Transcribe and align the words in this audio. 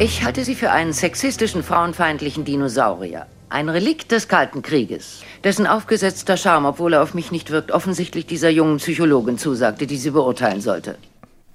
Ich 0.00 0.22
halte 0.22 0.44
sie 0.44 0.54
für 0.54 0.70
einen 0.70 0.92
sexistischen, 0.92 1.64
frauenfeindlichen 1.64 2.44
Dinosaurier. 2.44 3.26
Ein 3.48 3.68
Relikt 3.68 4.12
des 4.12 4.28
Kalten 4.28 4.62
Krieges, 4.62 5.22
dessen 5.42 5.66
aufgesetzter 5.66 6.36
Charme, 6.36 6.66
obwohl 6.66 6.92
er 6.92 7.02
auf 7.02 7.14
mich 7.14 7.32
nicht 7.32 7.50
wirkt, 7.50 7.72
offensichtlich 7.72 8.24
dieser 8.24 8.48
jungen 8.48 8.76
Psychologin 8.76 9.38
zusagte, 9.38 9.88
die 9.88 9.96
sie 9.96 10.10
beurteilen 10.10 10.60
sollte. 10.60 10.98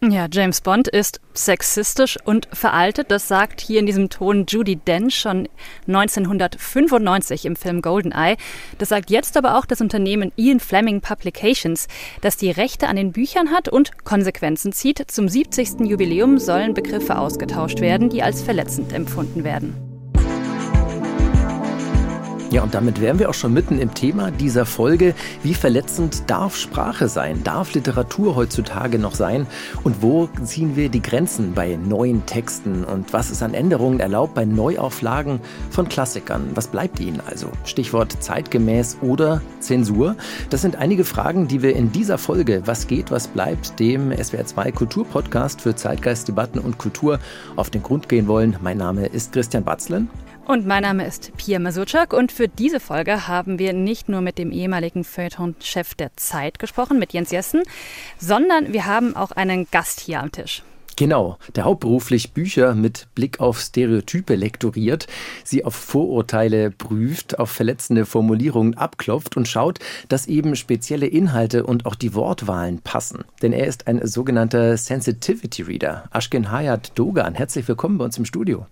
Ja, 0.09 0.27
James 0.29 0.59
Bond 0.59 0.89
ist 0.89 1.21
sexistisch 1.33 2.17
und 2.25 2.49
veraltet. 2.51 3.09
Das 3.09 3.29
sagt 3.29 3.61
hier 3.61 3.79
in 3.79 3.85
diesem 3.85 4.09
Ton 4.09 4.45
Judy 4.47 4.75
Dench 4.75 5.15
schon 5.15 5.47
1995 5.87 7.45
im 7.45 7.55
Film 7.55 7.81
Goldeneye. 7.81 8.35
Das 8.79 8.89
sagt 8.89 9.09
jetzt 9.09 9.37
aber 9.37 9.57
auch 9.57 9.65
das 9.65 9.79
Unternehmen 9.79 10.33
Ian 10.35 10.59
Fleming 10.59 10.99
Publications, 10.99 11.87
das 12.19 12.35
die 12.35 12.51
Rechte 12.51 12.87
an 12.87 12.97
den 12.97 13.13
Büchern 13.13 13.51
hat 13.51 13.69
und 13.69 14.03
Konsequenzen 14.03 14.73
zieht. 14.73 15.09
Zum 15.09 15.29
70. 15.29 15.79
Jubiläum 15.81 16.37
sollen 16.37 16.73
Begriffe 16.73 17.17
ausgetauscht 17.17 17.79
werden, 17.79 18.09
die 18.09 18.23
als 18.23 18.41
verletzend 18.41 18.91
empfunden 18.91 19.45
werden. 19.45 19.82
Ja, 22.53 22.61
und 22.61 22.75
damit 22.75 23.01
wären 23.01 23.17
wir 23.17 23.31
auch 23.31 23.33
schon 23.33 23.51
mitten 23.51 23.79
im 23.79 23.95
Thema 23.95 24.29
dieser 24.29 24.67
Folge. 24.67 25.15
Wie 25.41 25.55
verletzend 25.55 26.29
darf 26.29 26.55
Sprache 26.55 27.07
sein? 27.07 27.43
Darf 27.43 27.73
Literatur 27.73 28.35
heutzutage 28.35 28.99
noch 28.99 29.15
sein? 29.15 29.47
Und 29.83 30.03
wo 30.03 30.29
ziehen 30.43 30.75
wir 30.75 30.89
die 30.89 31.01
Grenzen 31.01 31.55
bei 31.55 31.79
neuen 31.83 32.27
Texten? 32.27 32.83
Und 32.83 33.11
was 33.11 33.31
ist 33.31 33.41
an 33.41 33.55
Änderungen 33.55 33.99
erlaubt 33.99 34.35
bei 34.35 34.45
Neuauflagen 34.45 35.39
von 35.71 35.89
Klassikern? 35.89 36.51
Was 36.53 36.67
bleibt 36.67 36.99
ihnen 36.99 37.21
also? 37.25 37.47
Stichwort 37.65 38.17
zeitgemäß 38.19 38.97
oder 39.01 39.41
Zensur? 39.59 40.15
Das 40.51 40.61
sind 40.61 40.75
einige 40.75 41.05
Fragen, 41.05 41.47
die 41.47 41.63
wir 41.63 41.75
in 41.75 41.91
dieser 41.91 42.19
Folge 42.19 42.61
Was 42.65 42.85
geht, 42.85 43.09
was 43.09 43.27
bleibt, 43.27 43.79
dem 43.79 44.11
SWR2 44.11 44.71
Kulturpodcast 44.73 45.59
für 45.59 45.75
Zeitgeistdebatten 45.75 46.61
und 46.61 46.77
Kultur 46.77 47.17
auf 47.55 47.71
den 47.71 47.81
Grund 47.81 48.09
gehen 48.09 48.27
wollen. 48.27 48.57
Mein 48.61 48.77
Name 48.77 49.07
ist 49.07 49.31
Christian 49.31 49.63
Batzlen. 49.63 50.07
Und 50.45 50.67
mein 50.67 50.83
Name 50.83 51.07
ist 51.07 51.31
Pia 51.37 51.57
Masurczak 51.57 52.11
und 52.11 52.33
für 52.33 52.49
diese 52.49 52.81
Folge 52.81 53.29
haben 53.29 53.59
wir 53.59 53.71
nicht 53.71 54.09
nur 54.09 54.19
mit 54.19 54.37
dem 54.37 54.51
ehemaligen 54.51 55.05
Feuilleton-Chef 55.05 55.95
der 55.95 56.11
Zeit 56.17 56.59
gesprochen, 56.59 56.99
mit 56.99 57.13
Jens 57.13 57.31
Jessen, 57.31 57.63
sondern 58.19 58.73
wir 58.73 58.85
haben 58.85 59.15
auch 59.15 59.31
einen 59.31 59.67
Gast 59.71 60.01
hier 60.01 60.19
am 60.19 60.33
Tisch. 60.33 60.61
Genau, 60.95 61.37
der 61.55 61.65
hauptberuflich 61.65 62.33
Bücher 62.33 62.75
mit 62.75 63.07
Blick 63.15 63.39
auf 63.39 63.59
Stereotype 63.59 64.35
lektoriert, 64.35 65.07
sie 65.43 65.65
auf 65.65 65.75
Vorurteile 65.75 66.69
prüft, 66.71 67.39
auf 67.39 67.49
verletzende 67.49 68.05
Formulierungen 68.05 68.75
abklopft 68.75 69.35
und 69.35 69.47
schaut, 69.47 69.79
dass 70.09 70.27
eben 70.27 70.55
spezielle 70.55 71.07
Inhalte 71.07 71.65
und 71.65 71.85
auch 71.85 71.95
die 71.95 72.13
Wortwahlen 72.13 72.79
passen. 72.79 73.23
Denn 73.41 73.53
er 73.53 73.65
ist 73.65 73.87
ein 73.87 74.05
sogenannter 74.05 74.77
Sensitivity 74.77 75.63
Reader. 75.63 76.03
Ashken 76.11 76.51
Hayat 76.51 76.91
Dogan, 76.95 77.33
herzlich 77.33 77.67
willkommen 77.67 77.97
bei 77.97 78.05
uns 78.05 78.17
im 78.17 78.25
Studio. 78.25 78.67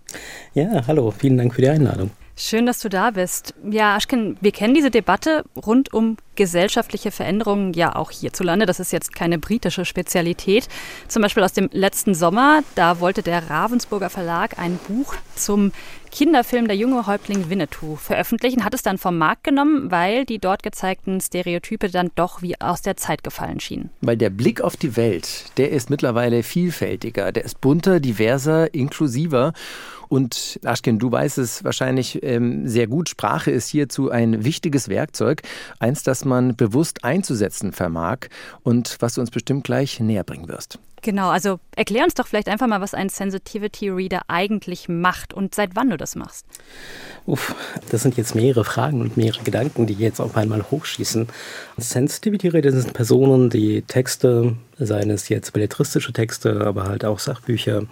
Ja, 0.54 0.86
hallo, 0.86 1.10
vielen 1.10 1.38
Dank 1.38 1.54
für 1.54 1.62
die 1.62 1.68
Einladung. 1.68 2.10
Schön, 2.44 2.66
dass 2.66 2.80
du 2.80 2.88
da 2.88 3.12
bist. 3.12 3.54
Ja, 3.70 3.94
Aschken, 3.94 4.36
wir 4.40 4.50
kennen 4.50 4.74
diese 4.74 4.90
Debatte 4.90 5.44
rund 5.54 5.94
um 5.94 6.16
gesellschaftliche 6.34 7.12
Veränderungen 7.12 7.72
ja 7.72 7.94
auch 7.94 8.10
hierzulande. 8.10 8.66
Das 8.66 8.80
ist 8.80 8.90
jetzt 8.90 9.14
keine 9.14 9.38
britische 9.38 9.84
Spezialität. 9.84 10.66
Zum 11.06 11.22
Beispiel 11.22 11.44
aus 11.44 11.52
dem 11.52 11.68
letzten 11.70 12.16
Sommer, 12.16 12.64
da 12.74 12.98
wollte 12.98 13.22
der 13.22 13.48
Ravensburger 13.48 14.10
Verlag 14.10 14.58
ein 14.58 14.80
Buch 14.88 15.14
zum 15.36 15.70
Kinderfilm 16.12 16.68
Der 16.68 16.76
junge 16.76 17.06
Häuptling 17.06 17.48
Winnetou 17.48 17.96
veröffentlichen, 17.96 18.66
hat 18.66 18.74
es 18.74 18.82
dann 18.82 18.98
vom 18.98 19.16
Markt 19.16 19.44
genommen, 19.44 19.90
weil 19.90 20.26
die 20.26 20.38
dort 20.38 20.62
gezeigten 20.62 21.22
Stereotype 21.22 21.88
dann 21.88 22.10
doch 22.14 22.42
wie 22.42 22.60
aus 22.60 22.82
der 22.82 22.98
Zeit 22.98 23.24
gefallen 23.24 23.60
schienen. 23.60 23.88
Weil 24.02 24.18
der 24.18 24.28
Blick 24.28 24.60
auf 24.60 24.76
die 24.76 24.94
Welt, 24.96 25.46
der 25.56 25.70
ist 25.70 25.88
mittlerweile 25.88 26.42
vielfältiger, 26.42 27.32
der 27.32 27.46
ist 27.46 27.62
bunter, 27.62 27.98
diverser, 27.98 28.74
inklusiver. 28.74 29.54
Und 30.10 30.60
Aschken, 30.62 30.98
du 30.98 31.10
weißt 31.10 31.38
es 31.38 31.64
wahrscheinlich 31.64 32.22
ähm, 32.22 32.68
sehr 32.68 32.88
gut. 32.88 33.08
Sprache 33.08 33.50
ist 33.50 33.68
hierzu 33.68 34.10
ein 34.10 34.44
wichtiges 34.44 34.90
Werkzeug, 34.90 35.40
eins, 35.78 36.02
das 36.02 36.26
man 36.26 36.56
bewusst 36.56 37.04
einzusetzen 37.04 37.72
vermag 37.72 38.28
und 38.62 38.98
was 39.00 39.14
du 39.14 39.22
uns 39.22 39.30
bestimmt 39.30 39.64
gleich 39.64 39.98
näher 39.98 40.24
bringen 40.24 40.48
wirst. 40.48 40.78
Genau, 41.02 41.30
also 41.30 41.58
erklär 41.74 42.04
uns 42.04 42.14
doch 42.14 42.28
vielleicht 42.28 42.48
einfach 42.48 42.68
mal, 42.68 42.80
was 42.80 42.94
ein 42.94 43.08
Sensitivity 43.08 43.88
Reader 43.88 44.22
eigentlich 44.28 44.88
macht 44.88 45.34
und 45.34 45.52
seit 45.52 45.74
wann 45.74 45.90
du 45.90 45.96
das 45.96 46.14
machst. 46.14 46.46
Uff, 47.26 47.56
das 47.90 48.02
sind 48.02 48.16
jetzt 48.16 48.36
mehrere 48.36 48.64
Fragen 48.64 49.00
und 49.00 49.16
mehrere 49.16 49.42
Gedanken, 49.42 49.88
die 49.88 49.94
jetzt 49.94 50.20
auf 50.20 50.36
einmal 50.36 50.62
hochschießen. 50.70 51.26
Sensitivity 51.76 52.48
Reader 52.48 52.70
sind 52.70 52.92
Personen, 52.92 53.50
die 53.50 53.82
Texte, 53.82 54.56
seien 54.78 55.10
es 55.10 55.28
jetzt 55.28 55.52
belletristische 55.52 56.12
Texte, 56.12 56.64
aber 56.64 56.84
halt 56.84 57.04
auch 57.04 57.18
Sachbücher 57.18 57.82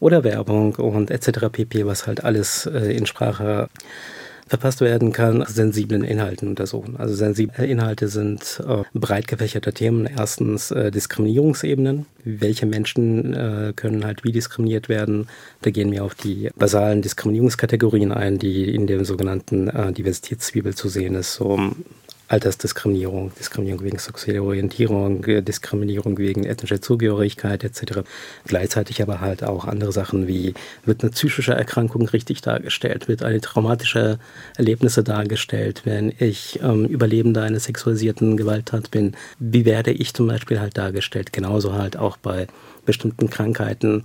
oder 0.00 0.24
Werbung 0.24 0.74
und 0.74 1.12
etc. 1.12 1.46
pp, 1.52 1.86
was 1.86 2.08
halt 2.08 2.24
alles 2.24 2.66
äh, 2.66 2.96
in 2.96 3.06
Sprache 3.06 3.68
verpasst 4.46 4.80
werden 4.80 5.12
kann, 5.12 5.44
sensiblen 5.46 6.04
Inhalten 6.04 6.48
untersuchen. 6.48 6.96
Also 6.96 7.14
sensible 7.14 7.66
Inhalte 7.66 8.08
sind 8.08 8.62
äh, 8.66 8.82
breit 8.94 9.26
gefächerte 9.26 9.72
Themen. 9.72 10.06
Erstens 10.06 10.70
äh, 10.70 10.90
Diskriminierungsebenen. 10.90 12.06
Welche 12.24 12.66
Menschen 12.66 13.34
äh, 13.34 13.72
können 13.74 14.04
halt 14.04 14.24
wie 14.24 14.32
diskriminiert 14.32 14.88
werden? 14.88 15.28
Da 15.62 15.70
gehen 15.70 15.90
wir 15.90 16.04
auf 16.04 16.14
die 16.14 16.50
basalen 16.56 17.02
Diskriminierungskategorien 17.02 18.12
ein, 18.12 18.38
die 18.38 18.74
in 18.74 18.86
dem 18.86 19.04
sogenannten 19.04 19.68
äh, 19.68 19.92
Diversitätszwiebel 19.92 20.74
zu 20.74 20.88
sehen 20.88 21.14
ist. 21.14 21.34
So 21.34 21.58
Altersdiskriminierung, 22.28 23.32
Diskriminierung 23.38 23.84
wegen 23.84 23.98
sexueller 23.98 24.42
Orientierung, 24.42 25.22
Diskriminierung 25.22 26.18
wegen 26.18 26.44
ethnischer 26.44 26.82
Zugehörigkeit 26.82 27.62
etc. 27.62 28.00
Gleichzeitig 28.46 29.00
aber 29.00 29.20
halt 29.20 29.44
auch 29.44 29.64
andere 29.64 29.92
Sachen 29.92 30.26
wie, 30.26 30.54
wird 30.84 31.02
eine 31.02 31.12
psychische 31.12 31.54
Erkrankung 31.54 32.08
richtig 32.08 32.40
dargestellt, 32.40 33.06
wird 33.08 33.22
eine 33.22 33.40
traumatische 33.40 34.18
Erlebnisse 34.56 35.04
dargestellt, 35.04 35.82
wenn 35.84 36.12
ich 36.18 36.60
ähm, 36.62 36.86
Überlebender 36.86 37.42
einer 37.42 37.60
sexualisierten 37.60 38.36
Gewalttat 38.36 38.90
bin, 38.90 39.16
wie 39.38 39.64
werde 39.64 39.92
ich 39.92 40.12
zum 40.14 40.26
Beispiel 40.26 40.60
halt 40.60 40.76
dargestellt, 40.76 41.32
genauso 41.32 41.74
halt 41.74 41.96
auch 41.96 42.16
bei 42.16 42.48
bestimmten 42.84 43.30
Krankheiten, 43.30 44.02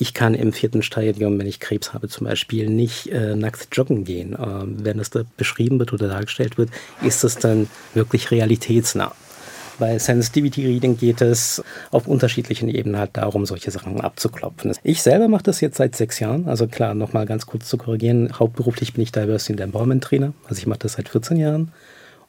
ich 0.00 0.14
kann 0.14 0.34
im 0.34 0.52
vierten 0.52 0.82
Stadium, 0.82 1.38
wenn 1.38 1.46
ich 1.46 1.60
Krebs 1.60 1.92
habe 1.92 2.08
zum 2.08 2.26
Beispiel, 2.26 2.70
nicht 2.70 3.08
äh, 3.08 3.36
nackt 3.36 3.68
joggen 3.72 4.04
gehen. 4.04 4.34
Ähm, 4.40 4.76
wenn 4.82 4.96
das 4.96 5.10
da 5.10 5.22
beschrieben 5.36 5.78
wird 5.78 5.92
oder 5.92 6.08
dargestellt 6.08 6.56
wird, 6.56 6.70
ist 7.02 7.22
das 7.22 7.36
dann 7.36 7.68
wirklich 7.92 8.30
realitätsnah. 8.30 9.12
Bei 9.78 9.98
Sensitivity 9.98 10.66
Reading 10.66 10.96
geht 10.96 11.20
es 11.20 11.62
auf 11.90 12.06
unterschiedlichen 12.06 12.68
Ebenen 12.68 12.98
halt 12.98 13.10
darum, 13.14 13.44
solche 13.46 13.70
Sachen 13.70 14.00
abzuklopfen. 14.00 14.74
Ich 14.82 15.02
selber 15.02 15.28
mache 15.28 15.44
das 15.44 15.60
jetzt 15.60 15.76
seit 15.76 15.96
sechs 15.96 16.18
Jahren. 16.18 16.48
Also 16.48 16.66
klar, 16.66 16.94
nochmal 16.94 17.26
ganz 17.26 17.46
kurz 17.46 17.68
zu 17.68 17.76
korrigieren. 17.76 18.38
Hauptberuflich 18.38 18.94
bin 18.94 19.02
ich 19.02 19.12
Diversity 19.12 19.52
and 19.52 19.60
Empowerment 19.60 20.04
Trainer. 20.04 20.32
Also 20.48 20.60
ich 20.60 20.66
mache 20.66 20.80
das 20.80 20.94
seit 20.94 21.10
14 21.10 21.36
Jahren. 21.36 21.72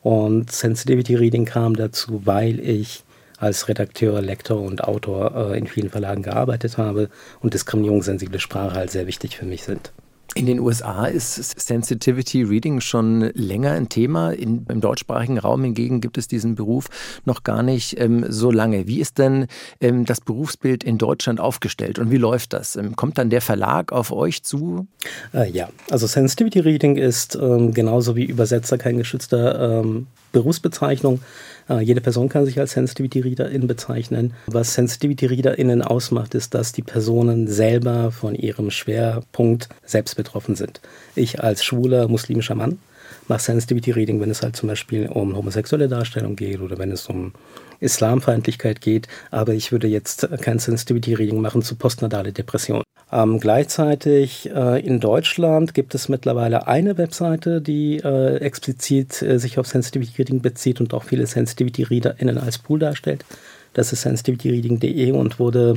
Und 0.01 0.51
Sensitivity 0.51 1.15
Reading 1.15 1.45
kam 1.45 1.75
dazu, 1.75 2.21
weil 2.25 2.59
ich 2.59 3.03
als 3.41 3.67
Redakteur, 3.67 4.21
Lektor 4.21 4.61
und 4.61 4.83
Autor 4.83 5.51
äh, 5.51 5.57
in 5.57 5.67
vielen 5.67 5.89
Verlagen 5.89 6.21
gearbeitet 6.21 6.77
habe 6.77 7.09
und 7.41 7.53
diskriminierungssensible 7.53 8.39
Sprache 8.39 8.75
halt 8.75 8.91
sehr 8.91 9.07
wichtig 9.07 9.35
für 9.35 9.45
mich 9.45 9.63
sind. 9.63 9.91
In 10.33 10.45
den 10.45 10.61
USA 10.61 11.07
ist 11.07 11.59
Sensitivity 11.59 12.43
Reading 12.43 12.79
schon 12.79 13.31
länger 13.33 13.71
ein 13.71 13.89
Thema. 13.89 14.31
In, 14.31 14.65
Im 14.69 14.79
deutschsprachigen 14.79 15.37
Raum 15.37 15.63
hingegen 15.63 15.99
gibt 15.99 16.17
es 16.17 16.29
diesen 16.29 16.55
Beruf 16.55 16.87
noch 17.25 17.43
gar 17.43 17.63
nicht 17.63 17.99
ähm, 17.99 18.25
so 18.29 18.49
lange. 18.49 18.87
Wie 18.87 19.01
ist 19.01 19.17
denn 19.17 19.47
ähm, 19.81 20.05
das 20.05 20.21
Berufsbild 20.21 20.85
in 20.85 20.97
Deutschland 20.97 21.41
aufgestellt 21.41 21.99
und 21.99 22.11
wie 22.11 22.17
läuft 22.17 22.53
das? 22.53 22.77
Ähm, 22.77 22.95
kommt 22.95 23.17
dann 23.17 23.29
der 23.29 23.41
Verlag 23.41 23.91
auf 23.91 24.13
euch 24.13 24.43
zu? 24.43 24.87
Äh, 25.33 25.51
ja, 25.51 25.67
also 25.89 26.07
Sensitivity 26.07 26.61
Reading 26.61 26.95
ist 26.95 27.35
ähm, 27.35 27.73
genauso 27.73 28.15
wie 28.15 28.23
Übersetzer 28.23 28.77
kein 28.77 28.97
geschützter 28.97 29.81
ähm, 29.81 30.07
Berufsbezeichnung. 30.31 31.21
Äh, 31.69 31.81
jede 31.81 32.01
Person 32.01 32.29
kann 32.29 32.45
sich 32.45 32.59
als 32.59 32.71
Sensitivity 32.71 33.19
Readerin 33.19 33.67
bezeichnen. 33.67 34.33
Was 34.47 34.73
Sensitivity 34.73 35.25
Readerinnen 35.25 35.81
ausmacht, 35.81 36.35
ist, 36.35 36.53
dass 36.53 36.71
die 36.71 36.81
Personen 36.81 37.47
selber 37.47 38.11
von 38.11 38.35
ihrem 38.35 38.71
Schwerpunkt 38.71 39.69
selbst 39.85 40.15
betroffen 40.15 40.55
sind. 40.55 40.81
Ich 41.15 41.43
als 41.43 41.63
schwuler 41.63 42.07
muslimischer 42.07 42.55
Mann 42.55 42.79
mache 43.27 43.41
Sensitivity 43.41 43.91
Reading, 43.91 44.19
wenn 44.19 44.29
es 44.29 44.41
halt 44.41 44.55
zum 44.55 44.67
Beispiel 44.67 45.07
um 45.07 45.35
homosexuelle 45.35 45.87
Darstellung 45.87 46.35
geht 46.35 46.61
oder 46.61 46.77
wenn 46.77 46.91
es 46.91 47.07
um 47.07 47.33
Islamfeindlichkeit 47.79 48.81
geht, 48.81 49.07
aber 49.31 49.53
ich 49.53 49.71
würde 49.71 49.87
jetzt 49.87 50.27
kein 50.41 50.59
Sensitivity 50.59 51.15
Reading 51.15 51.41
machen 51.41 51.61
zu 51.61 51.75
postnatale 51.75 52.31
Depression. 52.31 52.83
Ähm, 53.11 53.39
gleichzeitig 53.39 54.49
äh, 54.49 54.79
in 54.85 54.99
Deutschland 54.99 55.73
gibt 55.73 55.95
es 55.95 56.07
mittlerweile 56.07 56.67
eine 56.67 56.97
Webseite, 56.97 57.61
die 57.61 57.97
äh, 57.97 58.37
explizit 58.37 59.21
äh, 59.21 59.37
sich 59.37 59.59
auf 59.59 59.67
Sensitivity 59.67 60.13
Reading 60.17 60.41
bezieht 60.41 60.79
und 60.79 60.93
auch 60.93 61.03
viele 61.03 61.25
Sensitivity 61.25 61.83
ReaderInnen 61.83 62.37
als 62.37 62.57
Pool 62.57 62.79
darstellt. 62.79 63.25
Das 63.73 63.93
ist 63.93 64.01
sensitivityreading.de 64.01 65.11
und 65.11 65.39
wurde, 65.39 65.75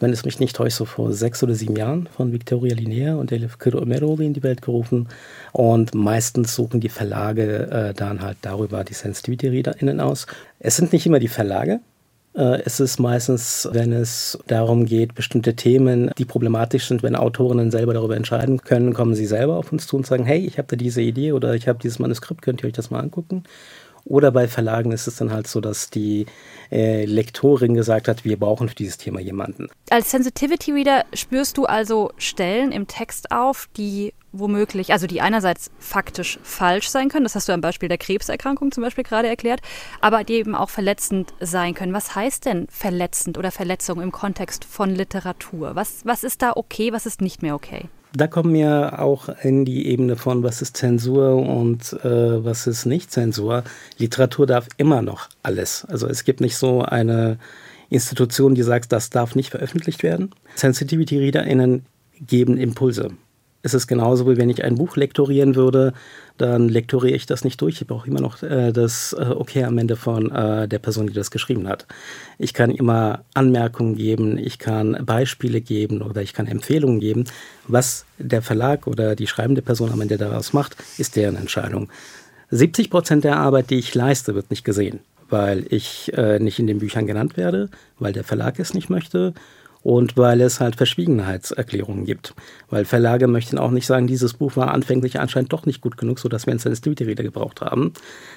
wenn 0.00 0.12
es 0.12 0.24
mich 0.24 0.40
nicht 0.40 0.56
täuscht, 0.56 0.76
so 0.76 0.86
vor 0.86 1.12
sechs 1.12 1.42
oder 1.42 1.54
sieben 1.54 1.76
Jahren 1.76 2.08
von 2.16 2.32
Victoria 2.32 2.74
Linnea 2.74 3.16
und 3.16 3.32
Elif 3.32 3.58
Meroli 3.84 4.26
in 4.26 4.32
die 4.32 4.42
Welt 4.42 4.62
gerufen. 4.62 5.08
Und 5.52 5.94
meistens 5.94 6.54
suchen 6.54 6.80
die 6.80 6.88
Verlage 6.88 7.70
äh, 7.70 7.94
dann 7.94 8.22
halt 8.22 8.38
darüber 8.42 8.82
die 8.82 8.94
Sensitivity-ReaderInnen 8.94 10.00
aus. 10.00 10.26
Es 10.58 10.76
sind 10.76 10.94
nicht 10.94 11.04
immer 11.04 11.18
die 11.18 11.28
Verlage, 11.28 11.80
Äh, 12.34 12.62
es 12.64 12.80
ist 12.80 12.98
meistens, 12.98 13.68
wenn 13.72 13.92
es 13.92 14.38
darum 14.46 14.86
geht, 14.86 15.14
bestimmte 15.14 15.54
Themen, 15.54 16.10
die 16.18 16.24
problematisch 16.24 16.88
sind, 16.88 17.02
wenn 17.02 17.16
Autorinnen 17.16 17.70
selber 17.70 17.94
darüber 17.94 18.16
entscheiden 18.16 18.62
können, 18.62 18.94
kommen 18.94 19.14
sie 19.14 19.26
selber 19.26 19.56
auf 19.56 19.72
uns 19.72 19.86
zu 19.86 19.96
und 19.96 20.06
sagen, 20.06 20.24
hey, 20.24 20.38
ich 20.38 20.58
habe 20.58 20.68
da 20.68 20.76
diese 20.76 21.02
Idee 21.02 21.32
oder 21.32 21.54
ich 21.54 21.68
habe 21.68 21.78
dieses 21.78 21.98
Manuskript, 21.98 22.42
könnt 22.42 22.62
ihr 22.62 22.68
euch 22.68 22.74
das 22.74 22.90
mal 22.90 23.00
angucken? 23.00 23.44
Oder 24.04 24.30
bei 24.30 24.48
Verlagen 24.48 24.90
ist 24.90 25.06
es 25.06 25.16
dann 25.16 25.30
halt 25.30 25.46
so, 25.46 25.60
dass 25.60 25.90
die 25.90 26.24
äh, 26.72 27.04
Lektorin 27.04 27.74
gesagt 27.74 28.08
hat, 28.08 28.24
wir 28.24 28.38
brauchen 28.38 28.68
für 28.68 28.74
dieses 28.74 28.96
Thema 28.96 29.20
jemanden. 29.20 29.68
Als 29.90 30.10
Sensitivity 30.10 30.72
Reader 30.72 31.04
spürst 31.12 31.58
du 31.58 31.66
also 31.66 32.12
Stellen 32.16 32.72
im 32.72 32.86
Text 32.86 33.30
auf, 33.30 33.68
die 33.76 34.14
womöglich, 34.32 34.92
also 34.92 35.06
die 35.06 35.20
einerseits 35.20 35.70
faktisch 35.78 36.38
falsch 36.42 36.88
sein 36.88 37.08
können, 37.08 37.24
das 37.24 37.34
hast 37.34 37.48
du 37.48 37.52
am 37.52 37.60
Beispiel 37.60 37.88
der 37.88 37.98
Krebserkrankung 37.98 38.72
zum 38.72 38.82
Beispiel 38.82 39.04
gerade 39.04 39.28
erklärt, 39.28 39.60
aber 40.00 40.24
die 40.24 40.34
eben 40.34 40.54
auch 40.54 40.70
verletzend 40.70 41.32
sein 41.40 41.74
können. 41.74 41.92
Was 41.92 42.14
heißt 42.14 42.46
denn 42.46 42.66
verletzend 42.70 43.38
oder 43.38 43.50
Verletzung 43.50 44.00
im 44.00 44.12
Kontext 44.12 44.64
von 44.64 44.90
Literatur? 44.90 45.74
Was, 45.74 46.04
was 46.04 46.24
ist 46.24 46.42
da 46.42 46.52
okay, 46.54 46.92
was 46.92 47.06
ist 47.06 47.20
nicht 47.20 47.42
mehr 47.42 47.54
okay? 47.54 47.88
Da 48.14 48.26
kommen 48.26 48.54
wir 48.54 49.00
auch 49.00 49.28
in 49.42 49.64
die 49.66 49.86
Ebene 49.86 50.16
von, 50.16 50.42
was 50.42 50.62
ist 50.62 50.78
Zensur 50.78 51.36
und 51.36 51.92
äh, 52.04 52.42
was 52.42 52.66
ist 52.66 52.86
nicht 52.86 53.12
Zensur. 53.12 53.64
Literatur 53.98 54.46
darf 54.46 54.66
immer 54.78 55.02
noch 55.02 55.28
alles. 55.42 55.84
Also 55.84 56.06
es 56.06 56.24
gibt 56.24 56.40
nicht 56.40 56.56
so 56.56 56.82
eine 56.82 57.38
Institution, 57.90 58.54
die 58.54 58.62
sagt, 58.62 58.92
das 58.92 59.10
darf 59.10 59.34
nicht 59.34 59.50
veröffentlicht 59.50 60.02
werden. 60.02 60.30
Sensitivity-ReaderInnen 60.54 61.84
geben 62.26 62.56
Impulse 62.56 63.10
ist 63.62 63.74
es 63.74 63.86
genauso, 63.86 64.28
wie 64.28 64.36
wenn 64.36 64.50
ich 64.50 64.62
ein 64.62 64.76
Buch 64.76 64.96
lektorieren 64.96 65.56
würde, 65.56 65.92
dann 66.36 66.68
lektoriere 66.68 67.16
ich 67.16 67.26
das 67.26 67.42
nicht 67.42 67.60
durch. 67.60 67.80
Ich 67.80 67.86
brauche 67.86 68.06
immer 68.06 68.20
noch 68.20 68.42
äh, 68.42 68.72
das 68.72 69.12
äh, 69.18 69.24
Okay 69.24 69.64
am 69.64 69.78
Ende 69.78 69.96
von 69.96 70.30
äh, 70.30 70.68
der 70.68 70.78
Person, 70.78 71.08
die 71.08 71.12
das 71.12 71.30
geschrieben 71.30 71.66
hat. 71.66 71.86
Ich 72.38 72.54
kann 72.54 72.70
immer 72.70 73.24
Anmerkungen 73.34 73.96
geben, 73.96 74.38
ich 74.38 74.58
kann 74.58 75.04
Beispiele 75.04 75.60
geben 75.60 76.02
oder 76.02 76.22
ich 76.22 76.34
kann 76.34 76.46
Empfehlungen 76.46 77.00
geben. 77.00 77.24
Was 77.66 78.06
der 78.18 78.42
Verlag 78.42 78.86
oder 78.86 79.16
die 79.16 79.26
schreibende 79.26 79.62
Person 79.62 79.90
am 79.90 80.00
Ende 80.00 80.18
daraus 80.18 80.52
macht, 80.52 80.76
ist 80.96 81.16
deren 81.16 81.36
Entscheidung. 81.36 81.88
70 82.50 82.90
Prozent 82.90 83.24
der 83.24 83.36
Arbeit, 83.36 83.70
die 83.70 83.78
ich 83.78 83.94
leiste, 83.94 84.34
wird 84.34 84.50
nicht 84.50 84.64
gesehen, 84.64 85.00
weil 85.28 85.66
ich 85.68 86.12
äh, 86.16 86.38
nicht 86.38 86.60
in 86.60 86.66
den 86.68 86.78
Büchern 86.78 87.06
genannt 87.06 87.36
werde, 87.36 87.68
weil 87.98 88.12
der 88.12 88.24
Verlag 88.24 88.58
es 88.60 88.72
nicht 88.72 88.88
möchte 88.88 89.34
und 89.88 90.18
weil 90.18 90.42
es 90.42 90.60
halt 90.60 90.76
Verschwiegenheitserklärungen 90.76 92.04
gibt. 92.04 92.34
Weil 92.68 92.84
Verlage 92.84 93.26
möchten 93.26 93.56
auch 93.56 93.70
nicht 93.70 93.86
sagen, 93.86 94.06
dieses 94.06 94.34
Buch 94.34 94.54
war 94.54 94.74
anfänglich 94.74 95.18
anscheinend 95.18 95.50
doch 95.50 95.64
nicht 95.64 95.80
gut 95.80 95.96
genug, 95.96 96.18
sodass 96.18 96.44
wir 96.44 96.50
einen 96.50 96.60
Sensitivity-Reader 96.60 97.22
gebraucht 97.22 97.62
haben. 97.62 97.94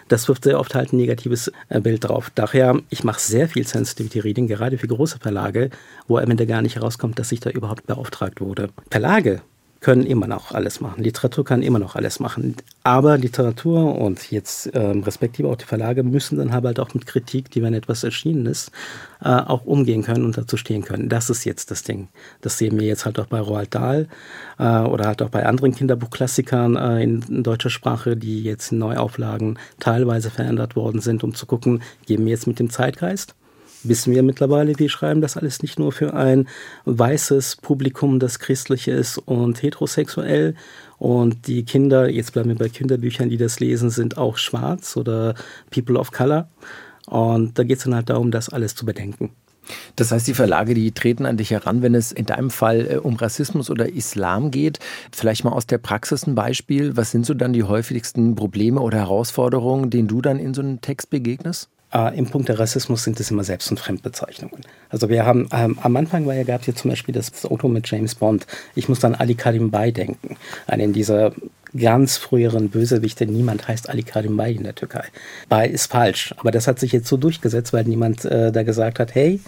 Das 0.07 0.29
wirft 0.29 0.45
sehr 0.45 0.61
oft 0.61 0.73
halt 0.75 0.93
ein 0.93 0.95
negatives 0.95 1.51
äh, 1.67 1.81
Bild 1.81 2.05
drauf. 2.05 2.31
Daher, 2.33 2.79
ich 2.89 3.03
mache 3.03 3.19
sehr 3.19 3.49
viel 3.49 3.67
Sensitivity-Reading, 3.67 4.47
gerade 4.47 4.77
für 4.77 4.87
große 4.87 5.19
Verlage, 5.19 5.71
wo 6.07 6.19
am 6.19 6.31
Ende 6.31 6.47
gar 6.47 6.61
nicht 6.61 6.77
herauskommt, 6.77 7.19
dass 7.19 7.33
ich 7.33 7.41
da 7.41 7.49
überhaupt 7.49 7.85
beauftragt 7.85 8.39
wurde. 8.39 8.69
Verlage 8.89 9.41
können 9.81 10.05
immer 10.05 10.27
noch 10.27 10.51
alles 10.51 10.79
machen. 10.79 11.03
Literatur 11.03 11.43
kann 11.43 11.63
immer 11.63 11.79
noch 11.79 11.95
alles 11.95 12.19
machen. 12.19 12.55
Aber 12.83 13.17
Literatur 13.17 13.99
und 13.99 14.31
jetzt 14.31 14.69
ähm, 14.75 15.01
respektive 15.01 15.49
auch 15.49 15.55
die 15.55 15.65
Verlage 15.65 16.03
müssen 16.03 16.37
dann 16.37 16.53
halt 16.53 16.79
auch 16.79 16.93
mit 16.93 17.07
Kritik, 17.07 17.49
die 17.49 17.63
wenn 17.63 17.73
etwas 17.73 18.03
erschienen 18.03 18.45
ist, 18.45 18.71
äh, 19.21 19.29
auch 19.29 19.65
umgehen 19.65 20.03
können 20.03 20.23
und 20.23 20.37
dazu 20.37 20.55
stehen 20.55 20.83
können. 20.83 21.09
Das 21.09 21.31
ist 21.31 21.45
jetzt 21.45 21.71
das 21.71 21.81
Ding. 21.81 22.09
Das 22.41 22.59
sehen 22.59 22.79
wir 22.79 22.85
jetzt 22.85 23.05
halt 23.05 23.19
auch 23.19 23.25
bei 23.25 23.39
Roald 23.39 23.73
Dahl 23.73 24.07
äh, 24.59 24.63
oder 24.63 25.07
halt 25.07 25.23
auch 25.23 25.29
bei 25.29 25.47
anderen 25.47 25.73
Kinderbuchklassikern 25.73 26.75
äh, 26.75 27.03
in, 27.03 27.23
in, 27.27 27.43
deutscher 27.43 27.71
Sprache, 27.71 28.15
die 28.15 28.43
jetzt 28.43 28.71
in 28.71 28.77
Neuauflagen 28.77 29.57
teilweise 29.79 30.29
verändert 30.29 30.75
worden 30.75 31.01
sind, 31.01 31.23
um 31.23 31.33
zu 31.33 31.47
gucken, 31.47 31.81
gehen 32.05 32.23
wir 32.23 32.31
jetzt 32.31 32.45
mit 32.45 32.59
dem 32.59 32.69
Zeitgeist 32.69 33.33
wissen 33.83 34.13
wir 34.13 34.23
mittlerweile, 34.23 34.77
wir 34.77 34.89
schreiben 34.89 35.21
das 35.21 35.37
alles 35.37 35.61
nicht 35.61 35.79
nur 35.79 35.91
für 35.91 36.13
ein 36.13 36.47
weißes 36.85 37.57
Publikum, 37.57 38.19
das 38.19 38.39
christlich 38.39 38.87
ist 38.87 39.17
und 39.17 39.61
heterosexuell. 39.61 40.55
Und 40.97 41.47
die 41.47 41.63
Kinder, 41.65 42.09
jetzt 42.09 42.33
bleiben 42.33 42.49
wir 42.49 42.57
bei 42.57 42.69
Kinderbüchern, 42.69 43.29
die 43.29 43.37
das 43.37 43.59
lesen, 43.59 43.89
sind 43.89 44.17
auch 44.17 44.37
schwarz 44.37 44.97
oder 44.97 45.35
People 45.71 45.97
of 45.97 46.11
Color. 46.11 46.47
Und 47.07 47.57
da 47.57 47.63
geht 47.63 47.79
es 47.79 47.83
dann 47.83 47.95
halt 47.95 48.09
darum, 48.09 48.31
das 48.31 48.49
alles 48.49 48.75
zu 48.75 48.85
bedenken. 48.85 49.31
Das 49.95 50.11
heißt, 50.11 50.27
die 50.27 50.33
Verlage, 50.33 50.73
die 50.73 50.91
treten 50.91 51.25
an 51.25 51.37
dich 51.37 51.51
heran, 51.51 51.81
wenn 51.81 51.95
es 51.95 52.11
in 52.11 52.25
deinem 52.25 52.49
Fall 52.49 52.87
äh, 52.89 52.97
um 52.97 53.15
Rassismus 53.15 53.69
oder 53.69 53.89
Islam 53.89 54.51
geht. 54.51 54.79
Vielleicht 55.11 55.43
mal 55.43 55.53
aus 55.53 55.67
der 55.67 55.77
Praxis 55.77 56.25
ein 56.27 56.35
Beispiel. 56.35 56.97
Was 56.97 57.11
sind 57.11 57.25
so 57.25 57.33
dann 57.33 57.53
die 57.53 57.63
häufigsten 57.63 58.35
Probleme 58.35 58.81
oder 58.81 58.99
Herausforderungen, 58.99 59.89
denen 59.89 60.07
du 60.07 60.21
dann 60.21 60.39
in 60.39 60.53
so 60.53 60.61
einem 60.61 60.81
Text 60.81 61.09
begegnest? 61.09 61.69
Äh, 61.93 62.17
Im 62.17 62.27
Punkt 62.27 62.49
der 62.49 62.59
Rassismus 62.59 63.03
sind 63.03 63.19
es 63.19 63.31
immer 63.31 63.43
Selbst- 63.43 63.69
und 63.71 63.79
Fremdbezeichnungen. 63.79 64.61
Also 64.89 65.09
wir 65.09 65.25
haben, 65.25 65.49
ähm, 65.51 65.77
am 65.81 65.95
Anfang 65.97 66.25
war 66.25 66.33
ja, 66.33 66.43
gab 66.43 66.61
es 66.61 66.65
hier 66.65 66.75
zum 66.75 66.89
Beispiel 66.91 67.13
das 67.13 67.45
Auto 67.45 67.67
mit 67.67 67.89
James 67.89 68.15
Bond. 68.15 68.47
Ich 68.75 68.87
muss 68.87 68.99
dann 68.99 69.15
Ali 69.15 69.35
Karim 69.35 69.71
Bay 69.71 69.91
denken. 69.91 70.37
Einen 70.67 70.93
dieser 70.93 71.33
ganz 71.77 72.17
früheren 72.17 72.69
Bösewichte. 72.69 73.25
Niemand 73.25 73.67
heißt 73.67 73.89
Ali 73.89 74.03
Karim 74.03 74.37
Bay 74.37 74.55
in 74.55 74.63
der 74.63 74.75
Türkei. 74.75 75.03
Bay 75.49 75.69
ist 75.69 75.91
falsch. 75.91 76.33
Aber 76.37 76.51
das 76.51 76.67
hat 76.67 76.79
sich 76.79 76.91
jetzt 76.91 77.07
so 77.07 77.17
durchgesetzt, 77.17 77.73
weil 77.73 77.83
niemand 77.85 78.25
äh, 78.25 78.51
da 78.51 78.63
gesagt 78.63 78.99
hat, 78.99 79.15
hey, 79.15 79.39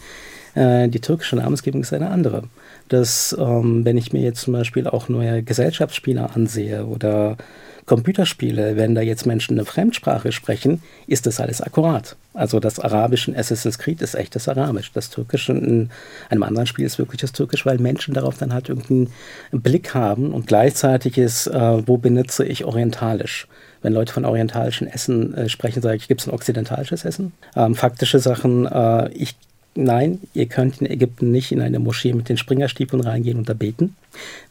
äh, 0.55 0.87
die 0.89 1.01
türkische 1.01 1.35
Namensgebung 1.37 1.81
ist 1.81 1.93
eine 1.93 2.09
andere. 2.09 2.43
Dass, 2.89 3.35
ähm, 3.39 3.85
wenn 3.85 3.97
ich 3.97 4.13
mir 4.13 4.21
jetzt 4.21 4.41
zum 4.41 4.53
Beispiel 4.53 4.87
auch 4.87 5.09
neue 5.09 5.43
Gesellschaftsspieler 5.43 6.35
ansehe 6.35 6.85
oder 6.85 7.37
Computerspiele, 7.85 8.77
wenn 8.77 8.95
da 8.95 9.01
jetzt 9.01 9.25
Menschen 9.25 9.57
eine 9.57 9.65
Fremdsprache 9.65 10.31
sprechen, 10.31 10.81
ist 11.07 11.25
das 11.25 11.39
alles 11.39 11.61
akkurat. 11.61 12.15
Also 12.33 12.59
das 12.59 12.79
Arabische 12.79 13.31
in 13.31 13.37
Assassin's 13.37 13.77
Creed 13.77 14.01
ist 14.01 14.15
echtes 14.15 14.47
Arabisch. 14.47 14.91
Das 14.93 15.09
Türkische 15.09 15.53
in 15.53 15.89
einem 16.29 16.43
anderen 16.43 16.65
Spiel 16.65 16.85
ist 16.85 16.97
wirklich 16.97 17.21
das 17.21 17.31
Türkisch, 17.31 17.65
weil 17.65 17.77
Menschen 17.77 18.13
darauf 18.13 18.37
dann 18.37 18.53
halt 18.53 18.69
irgendeinen 18.69 19.11
Blick 19.51 19.93
haben 19.93 20.33
und 20.33 20.47
gleichzeitig 20.47 21.17
ist, 21.17 21.47
äh, 21.47 21.87
wo 21.87 21.97
benutze 21.97 22.45
ich 22.45 22.65
Orientalisch? 22.65 23.47
Wenn 23.81 23.93
Leute 23.93 24.13
von 24.13 24.23
orientalischen 24.23 24.87
Essen 24.87 25.33
äh, 25.33 25.49
sprechen, 25.49 25.81
sage 25.81 25.97
ich, 25.97 26.07
gibt 26.07 26.21
es 26.21 26.27
ein 26.27 26.33
okzidentalisches 26.33 27.03
Essen? 27.03 27.33
Ähm, 27.55 27.75
faktische 27.75 28.19
Sachen, 28.19 28.65
äh, 28.65 29.09
ich 29.09 29.35
Nein, 29.75 30.19
ihr 30.35 30.45
könnt 30.45 30.81
in 30.81 30.87
Ägypten 30.89 31.31
nicht 31.31 31.51
in 31.51 31.59
eine 31.59 31.79
Moschee 31.79 32.13
mit 32.13 32.29
den 32.29 32.37
Springerstiefeln 32.37 33.01
reingehen 33.01 33.39
und 33.39 33.49
da 33.49 33.53
beten. 33.53 33.95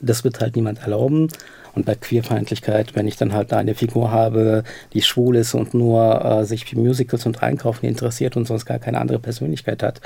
Das 0.01 0.25
wird 0.25 0.41
halt 0.41 0.57
niemand 0.57 0.81
erlauben. 0.81 1.29
Und 1.75 1.87
bei 1.87 1.95
Queerfeindlichkeit, 1.95 2.95
wenn 2.95 3.09
ich 3.09 3.17
dann 3.17 3.33
halt 3.33 3.53
eine 3.53 3.75
Figur 3.75 4.11
habe, 4.11 4.63
die 4.93 5.03
schwul 5.03 5.37
ist 5.37 5.55
und 5.55 5.75
nur 5.75 6.25
äh, 6.25 6.45
sich 6.45 6.67
für 6.67 6.79
Musicals 6.79 7.25
und 7.27 7.43
Einkaufen 7.43 7.87
interessiert 7.87 8.37
und 8.37 8.47
sonst 8.47 8.67
gar 8.67 8.79
keine 8.79 9.01
andere 9.01 9.19
Persönlichkeit 9.19 9.83
hat, 9.83 10.01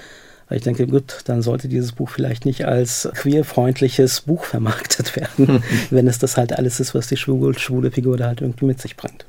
weil 0.49 0.59
ich 0.59 0.65
denke, 0.65 0.87
gut, 0.87 1.23
dann 1.25 1.43
sollte 1.43 1.69
dieses 1.69 1.93
Buch 1.93 2.09
vielleicht 2.09 2.45
nicht 2.45 2.67
als 2.67 3.09
queerfreundliches 3.15 4.21
Buch 4.23 4.45
vermarktet 4.45 5.17
werden, 5.17 5.63
wenn 5.91 6.07
es 6.07 6.19
das 6.19 6.37
halt 6.37 6.57
alles 6.57 6.79
ist, 6.79 6.95
was 6.95 7.09
die 7.09 7.17
schwule, 7.17 7.59
schwule 7.59 7.91
Figur 7.91 8.17
da 8.17 8.27
halt 8.27 8.41
irgendwie 8.41 8.67
mit 8.67 8.81
sich 8.81 8.97
bringt. 8.97 9.27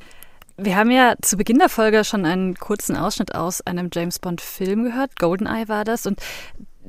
Wir 0.60 0.76
haben 0.76 0.90
ja 0.90 1.14
zu 1.22 1.38
Beginn 1.38 1.60
der 1.60 1.70
Folge 1.70 2.04
schon 2.04 2.26
einen 2.26 2.56
kurzen 2.56 2.96
Ausschnitt 2.96 3.36
aus 3.36 3.62
einem 3.62 3.90
James 3.94 4.18
Bond-Film 4.18 4.86
gehört. 4.86 5.16
Goldeneye 5.20 5.68
war 5.68 5.86
das. 5.86 6.08
Und 6.08 6.20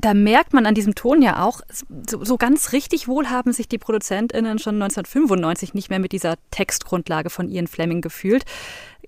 da 0.00 0.14
merkt 0.14 0.52
man 0.52 0.67
an 0.67 0.75
diesem 0.75 0.95
Ton 0.95 1.23
ja 1.23 1.45
auch, 1.45 1.61
so, 2.09 2.25
so, 2.25 2.37
ganz 2.37 2.73
richtig 2.73 3.09
wohl 3.09 3.31
haben 3.31 3.52
sich 3.52 3.69
die 3.69 3.78
ProduzentInnen 3.78 4.59
schon 4.59 4.76
1995 4.76 5.75
nicht 5.75 5.90
mehr 5.90 5.99
mit 5.99 6.12
dieser 6.12 6.37
Textgrundlage 6.50 7.31
von 7.31 7.49
Ian 7.49 7.67
Fleming 7.67 8.00
gefühlt. 8.00 8.45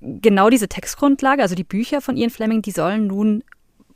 Genau 0.00 0.50
diese 0.50 0.68
Textgrundlage, 0.68 1.42
also 1.42 1.54
die 1.54 1.64
Bücher 1.64 2.00
von 2.00 2.16
Ian 2.16 2.30
Fleming, 2.30 2.62
die 2.62 2.72
sollen 2.72 3.06
nun 3.06 3.44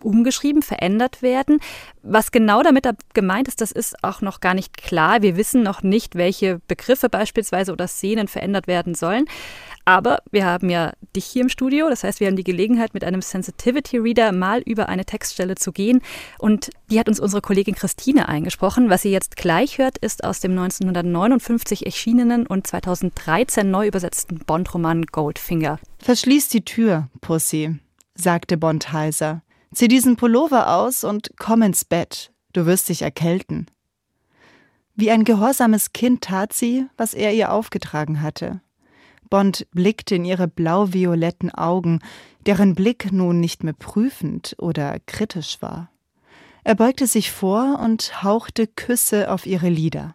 umgeschrieben, 0.02 0.62
verändert 0.62 1.22
werden. 1.22 1.60
Was 2.02 2.30
genau 2.30 2.62
damit 2.62 2.86
gemeint 3.14 3.48
ist, 3.48 3.60
das 3.60 3.72
ist 3.72 4.04
auch 4.04 4.20
noch 4.20 4.40
gar 4.40 4.54
nicht 4.54 4.76
klar. 4.76 5.22
Wir 5.22 5.36
wissen 5.36 5.62
noch 5.62 5.82
nicht, 5.82 6.14
welche 6.14 6.60
Begriffe 6.68 7.08
beispielsweise 7.08 7.72
oder 7.72 7.88
Szenen 7.88 8.28
verändert 8.28 8.66
werden 8.66 8.94
sollen. 8.94 9.24
Aber 9.84 10.22
wir 10.30 10.46
haben 10.46 10.70
ja 10.70 10.92
dich 11.14 11.26
hier 11.26 11.42
im 11.42 11.48
Studio, 11.48 11.88
das 11.90 12.04
heißt, 12.04 12.20
wir 12.20 12.26
haben 12.26 12.36
die 12.36 12.44
Gelegenheit, 12.44 12.94
mit 12.94 13.04
einem 13.04 13.20
Sensitivity 13.20 13.98
Reader 13.98 14.32
mal 14.32 14.60
über 14.60 14.88
eine 14.88 15.04
Textstelle 15.04 15.56
zu 15.56 15.72
gehen. 15.72 16.00
Und 16.38 16.70
die 16.90 16.98
hat 16.98 17.08
uns 17.08 17.20
unsere 17.20 17.42
Kollegin 17.42 17.74
Christine 17.74 18.28
eingesprochen. 18.28 18.88
Was 18.88 19.04
ihr 19.04 19.10
jetzt 19.10 19.36
gleich 19.36 19.78
hört, 19.78 19.98
ist 19.98 20.24
aus 20.24 20.40
dem 20.40 20.52
1959 20.52 21.84
erschienenen 21.84 22.46
und 22.46 22.66
2013 22.66 23.70
neu 23.70 23.86
übersetzten 23.86 24.38
Bond-Roman 24.38 25.02
Goldfinger. 25.04 25.78
Verschließ 25.98 26.48
die 26.48 26.64
Tür, 26.64 27.08
Pussy, 27.20 27.78
sagte 28.14 28.56
Bond 28.56 28.92
heiser. 28.92 29.42
Zieh 29.74 29.88
diesen 29.88 30.16
Pullover 30.16 30.74
aus 30.74 31.04
und 31.04 31.32
komm 31.36 31.62
ins 31.62 31.84
Bett. 31.84 32.32
Du 32.52 32.64
wirst 32.64 32.88
dich 32.88 33.02
erkälten. 33.02 33.66
Wie 34.94 35.10
ein 35.10 35.24
gehorsames 35.24 35.92
Kind 35.92 36.22
tat 36.22 36.52
sie, 36.52 36.86
was 36.96 37.14
er 37.14 37.34
ihr 37.34 37.52
aufgetragen 37.52 38.22
hatte. 38.22 38.60
Bond 39.31 39.66
blickte 39.73 40.16
in 40.16 40.25
ihre 40.25 40.49
blau-violetten 40.49 41.50
Augen, 41.50 42.00
deren 42.47 42.75
Blick 42.75 43.12
nun 43.12 43.40
nicht 43.40 43.64
mehr 43.64 43.73
prüfend 43.73 44.54
oder 44.59 44.99
kritisch 45.07 45.61
war. 45.61 45.90
Er 46.64 46.75
beugte 46.75 47.07
sich 47.07 47.31
vor 47.31 47.78
und 47.83 48.23
hauchte 48.23 48.66
Küsse 48.66 49.31
auf 49.31 49.47
ihre 49.47 49.69
Lider. 49.69 50.14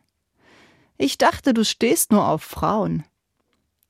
Ich 0.98 1.18
dachte, 1.18 1.54
du 1.54 1.64
stehst 1.64 2.12
nur 2.12 2.28
auf 2.28 2.42
Frauen. 2.42 3.04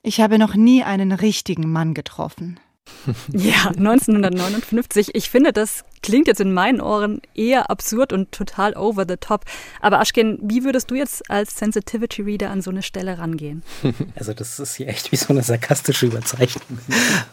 Ich 0.03 0.21
habe 0.21 0.37
noch 0.37 0.55
nie 0.55 0.83
einen 0.83 1.11
richtigen 1.11 1.71
Mann 1.71 1.93
getroffen. 1.93 2.59
Ja, 3.31 3.67
1959. 3.67 5.13
Ich 5.13 5.29
finde, 5.29 5.53
das 5.53 5.83
klingt 6.01 6.27
jetzt 6.27 6.41
in 6.41 6.53
meinen 6.53 6.81
Ohren 6.81 7.21
eher 7.35 7.69
absurd 7.69 8.13
und 8.13 8.31
total 8.31 8.75
over 8.75 9.05
the 9.07 9.17
top. 9.17 9.45
Aber 9.81 9.99
Aschken, 9.99 10.39
wie 10.41 10.63
würdest 10.63 10.91
du 10.91 10.95
jetzt 10.95 11.29
als 11.29 11.57
Sensitivity 11.57 12.21
Reader 12.21 12.49
an 12.49 12.61
so 12.61 12.71
eine 12.71 12.83
Stelle 12.83 13.17
rangehen? 13.17 13.63
Also 14.15 14.33
das 14.33 14.59
ist 14.59 14.75
hier 14.75 14.87
echt 14.87 15.11
wie 15.11 15.15
so 15.15 15.29
eine 15.29 15.43
sarkastische 15.43 16.07
Überzeichnung. 16.07 16.79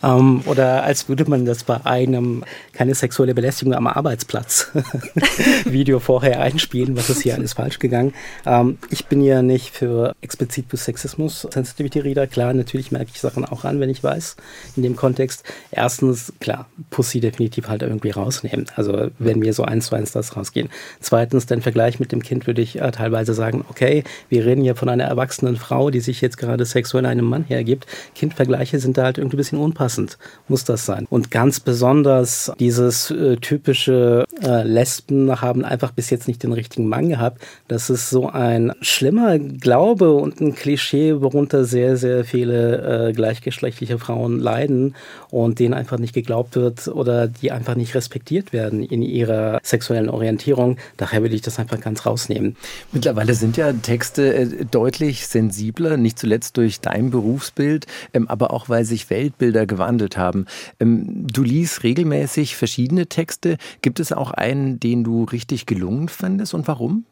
ähm, 0.03 0.43
oder 0.47 0.85
als 0.85 1.09
würde 1.09 1.29
man 1.29 1.45
das 1.45 1.65
bei 1.65 1.85
einem 1.85 2.45
keine 2.73 2.95
sexuelle 2.95 3.35
Belästigung 3.35 3.75
am 3.75 3.87
Arbeitsplatz 3.87 4.71
Video 5.65 5.99
vorher 5.99 6.41
einspielen, 6.41 6.97
was 6.97 7.11
ist 7.11 7.23
hier 7.23 7.35
alles 7.35 7.55
falsch 7.55 7.79
gegangen. 7.79 8.15
Ähm, 8.45 8.79
ich 8.91 9.07
bin 9.07 9.21
ja 9.23 9.43
nicht 9.43 9.75
für 9.75 10.15
explizit 10.21 10.67
für 10.69 10.77
Sexismus 10.77 11.47
Sensitivity 11.51 12.01
Reader. 12.01 12.27
Klar, 12.27 12.53
natürlich 12.55 12.93
merke 12.93 13.11
ich 13.13 13.21
Sachen 13.21 13.45
auch 13.45 13.65
an, 13.65 13.81
wenn 13.81 13.91
ich 13.91 14.03
weiß, 14.03 14.37
in 14.77 14.83
dem 14.83 14.97
Kontext. 14.97 15.45
Erstens, 15.71 16.33
klar, 16.41 16.69
Pussy 16.91 17.21
definitiv 17.21 17.69
halt 17.69 17.83
irgendwie 17.83 18.11
rausnehmen. 18.11 18.56
Also 18.77 19.11
wenn 19.19 19.43
wir 19.43 19.53
so 19.53 19.65
eins 19.65 19.87
zu 19.87 19.95
eins 19.95 20.13
das 20.13 20.37
rausgehen. 20.37 20.69
Zweitens, 21.01 21.47
den 21.47 21.63
Vergleich 21.63 22.01
mit 22.01 22.13
dem 22.13 22.23
Kind 22.23 22.47
würde 22.47 22.63
ich 22.63 22.81
äh, 22.81 22.91
teilweise 22.91 23.35
sagen, 23.35 23.65
okay, 23.69 24.05
wir 24.29 24.45
reden 24.45 24.65
ja 24.65 24.75
von 24.75 24.89
einer 24.89 25.05
erwachsenen 25.05 25.57
Frau, 25.57 25.91
die 25.91 26.01
sich 26.01 26.21
jetzt 26.21 26.39
gerade 26.39 26.65
sexuell 26.65 27.07
einem 27.07 27.27
Mann 27.27 27.45
hergibt. 27.45 27.87
Kindvergleiche 28.15 28.79
sind 28.79 28.99
da 28.99 29.05
halt 29.05 29.19
irgendwie 29.19 29.37
ein 29.37 29.39
bisschen 29.39 29.59
unpassend. 29.59 30.19
Muss 30.49 30.65
das 30.65 30.87
sein. 30.87 31.07
Und 31.11 31.31
ganz 31.31 31.61
besonders 31.61 32.53
dieses 32.59 33.11
äh, 33.11 33.37
typische 33.37 34.25
äh, 34.43 34.63
Lesben 34.63 35.41
haben 35.41 35.65
einfach 35.65 35.93
bis 35.93 36.11
jetzt 36.11 36.29
nicht 36.29 36.43
den 36.43 36.53
richtigen 36.53 36.89
Mann 36.89 37.09
gehabt. 37.09 37.43
Das 37.69 37.91
ist 37.91 38.11
so 38.11 38.29
ein 38.29 38.73
schlimmer 38.81 39.39
Glaube 39.39 40.13
und 40.13 40.41
ein 40.41 40.55
Klischee, 40.55 41.21
worunter 41.21 41.65
sehr, 41.65 41.97
sehr 41.97 42.25
viele 42.25 43.09
äh, 43.09 43.13
gleichgeschlechtliche 43.13 43.99
Frauen 43.99 44.39
leiden 44.39 44.95
und 45.31 45.59
denen 45.59 45.75
einfach 45.75 45.99
nicht 45.99 46.15
geglaubt 46.15 46.57
wird 46.57 46.89
oder 46.89 47.29
die 47.29 47.53
einfach 47.53 47.75
nicht 47.75 47.95
respektiert 47.95 48.46
werden 48.53 48.83
in 48.83 49.03
ihrer 49.03 49.61
sexuellen 49.63 50.09
Orientierung. 50.09 50.77
Daher 50.97 51.23
will 51.23 51.35
ich 51.35 51.43
das 51.43 51.59
einfach 51.59 51.81
ganz 51.81 52.07
rausnehmen. 52.07 52.57
Mittlerweile 52.93 53.35
sind 53.35 53.57
ja 53.57 53.73
Texte 53.73 54.35
äh, 54.35 54.65
deutlich 54.65 55.27
sensibler, 55.27 55.97
nicht 55.97 56.19
zuletzt 56.19 56.57
durch 56.57 56.81
dein 56.81 57.11
Berufsbild, 57.11 57.87
ähm, 58.15 58.29
aber 58.29 58.53
auch 58.53 58.69
weil 58.69 58.85
sich 58.85 59.11
Weltbilder 59.11 59.67
gewandelt 59.67 60.17
haben. 60.17 60.47
Ähm, 60.81 61.27
du 61.27 61.43
liest 61.43 61.83
regelmäßig 61.83 62.57
verschiedene 62.57 63.07
Texte. 63.07 63.59
Gibt 63.83 64.01
es 64.01 64.13
auch 64.13 64.31
einen, 64.31 64.81
den 64.81 65.05
du 65.05 65.25
richtig 65.25 65.67
gelungen 65.67 66.09
fandest 66.09 66.55
und 66.55 66.67
warum? 66.69 67.05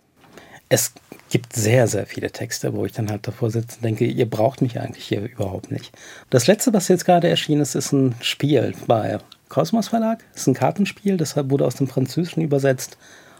Es 0.69 0.93
gibt 1.31 1.53
sehr, 1.53 1.87
sehr 1.89 2.07
viele 2.07 2.31
Texte, 2.31 2.75
wo 2.75 2.85
ich 2.85 2.93
dann 2.93 3.11
halt 3.11 3.27
davor 3.27 3.51
sitze 3.51 3.77
und 3.77 3.85
denke, 3.85 4.07
ihr 4.07 4.29
braucht 4.29 4.63
mich 4.63 4.81
eigentlich 4.81 5.05
hier 5.05 5.23
überhaupt 5.23 5.71
nicht. 5.71 5.93
Das 6.31 6.47
letzte, 6.47 6.73
was 6.73 6.89
jetzt 6.89 7.05
gerade 7.05 7.29
erschienen 7.29 7.61
ist, 7.61 7.75
ist 7.75 7.93
ein 7.93 8.15
Spiel 8.21 8.75
bei 8.87 9.19
Kosmos 9.49 9.89
Verlag. 9.89 10.25
Es 10.35 10.43
ist 10.43 10.47
ein 10.49 10.55
Kartenspiel, 10.55 11.17
deshalb 11.17 11.51
wurde 11.51 11.67
aus 11.67 11.77
dem 11.77 11.87
Französischen 11.87 12.43
übersetzt. 12.43 12.99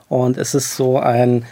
Und 0.09 0.37
es 0.37 0.55
ist 0.55 0.77
so 0.77 0.99
ein 0.99 1.45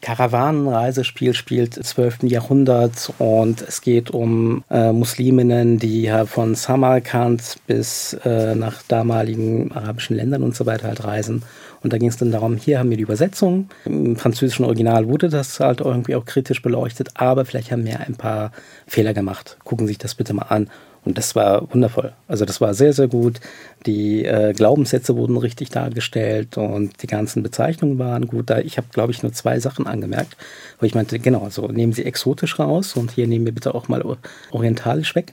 Karawanenreisespiel 0.00 1.34
spielt 1.34 1.76
im 1.76 1.84
12. 1.84 2.22
Jahrhundert 2.22 3.12
und 3.18 3.60
es 3.62 3.82
geht 3.82 4.10
um 4.10 4.64
äh, 4.70 4.92
Musliminnen, 4.92 5.78
die 5.78 6.10
von 6.26 6.54
Samarkand 6.54 7.58
bis 7.66 8.14
äh, 8.24 8.54
nach 8.54 8.82
damaligen 8.88 9.72
arabischen 9.72 10.16
Ländern 10.16 10.42
und 10.42 10.56
so 10.56 10.64
weiter 10.64 10.88
halt 10.88 11.04
reisen. 11.04 11.42
Und 11.82 11.92
da 11.92 11.98
ging 11.98 12.08
es 12.08 12.16
dann 12.16 12.30
darum, 12.30 12.56
hier 12.56 12.78
haben 12.78 12.90
wir 12.90 12.96
die 12.96 13.02
Übersetzung. 13.02 13.68
Im 13.84 14.16
französischen 14.16 14.64
Original 14.64 15.08
wurde 15.08 15.28
das 15.28 15.60
halt 15.60 15.80
irgendwie 15.80 16.14
auch 16.14 16.24
kritisch 16.24 16.62
beleuchtet, 16.62 17.10
aber 17.14 17.44
vielleicht 17.44 17.70
haben 17.70 17.84
wir 17.84 18.00
ein 18.00 18.16
paar 18.16 18.52
Fehler 18.86 19.14
gemacht. 19.14 19.58
Gucken 19.64 19.86
Sie 19.86 19.92
sich 19.92 19.98
das 19.98 20.14
bitte 20.14 20.34
mal 20.34 20.46
an. 20.48 20.68
Und 21.04 21.16
das 21.16 21.34
war 21.34 21.72
wundervoll. 21.72 22.12
Also 22.28 22.44
das 22.44 22.60
war 22.60 22.74
sehr, 22.74 22.92
sehr 22.92 23.08
gut. 23.08 23.40
Die 23.86 24.24
äh, 24.24 24.52
Glaubenssätze 24.52 25.16
wurden 25.16 25.38
richtig 25.38 25.70
dargestellt 25.70 26.58
und 26.58 27.02
die 27.02 27.06
ganzen 27.06 27.42
Bezeichnungen 27.42 27.98
waren 27.98 28.26
gut. 28.26 28.50
Da 28.50 28.58
ich 28.58 28.76
habe, 28.76 28.88
glaube 28.92 29.12
ich, 29.12 29.22
nur 29.22 29.32
zwei 29.32 29.58
Sachen 29.60 29.86
angemerkt, 29.86 30.36
wo 30.78 30.86
ich 30.86 30.94
meinte, 30.94 31.18
genau, 31.18 31.48
so 31.48 31.68
nehmen 31.68 31.94
Sie 31.94 32.04
exotisch 32.04 32.58
raus 32.58 32.96
und 32.96 33.12
hier 33.12 33.26
nehmen 33.26 33.46
wir 33.46 33.54
bitte 33.54 33.74
auch 33.74 33.88
mal 33.88 34.04
orientalisch 34.50 35.14
weg. 35.14 35.32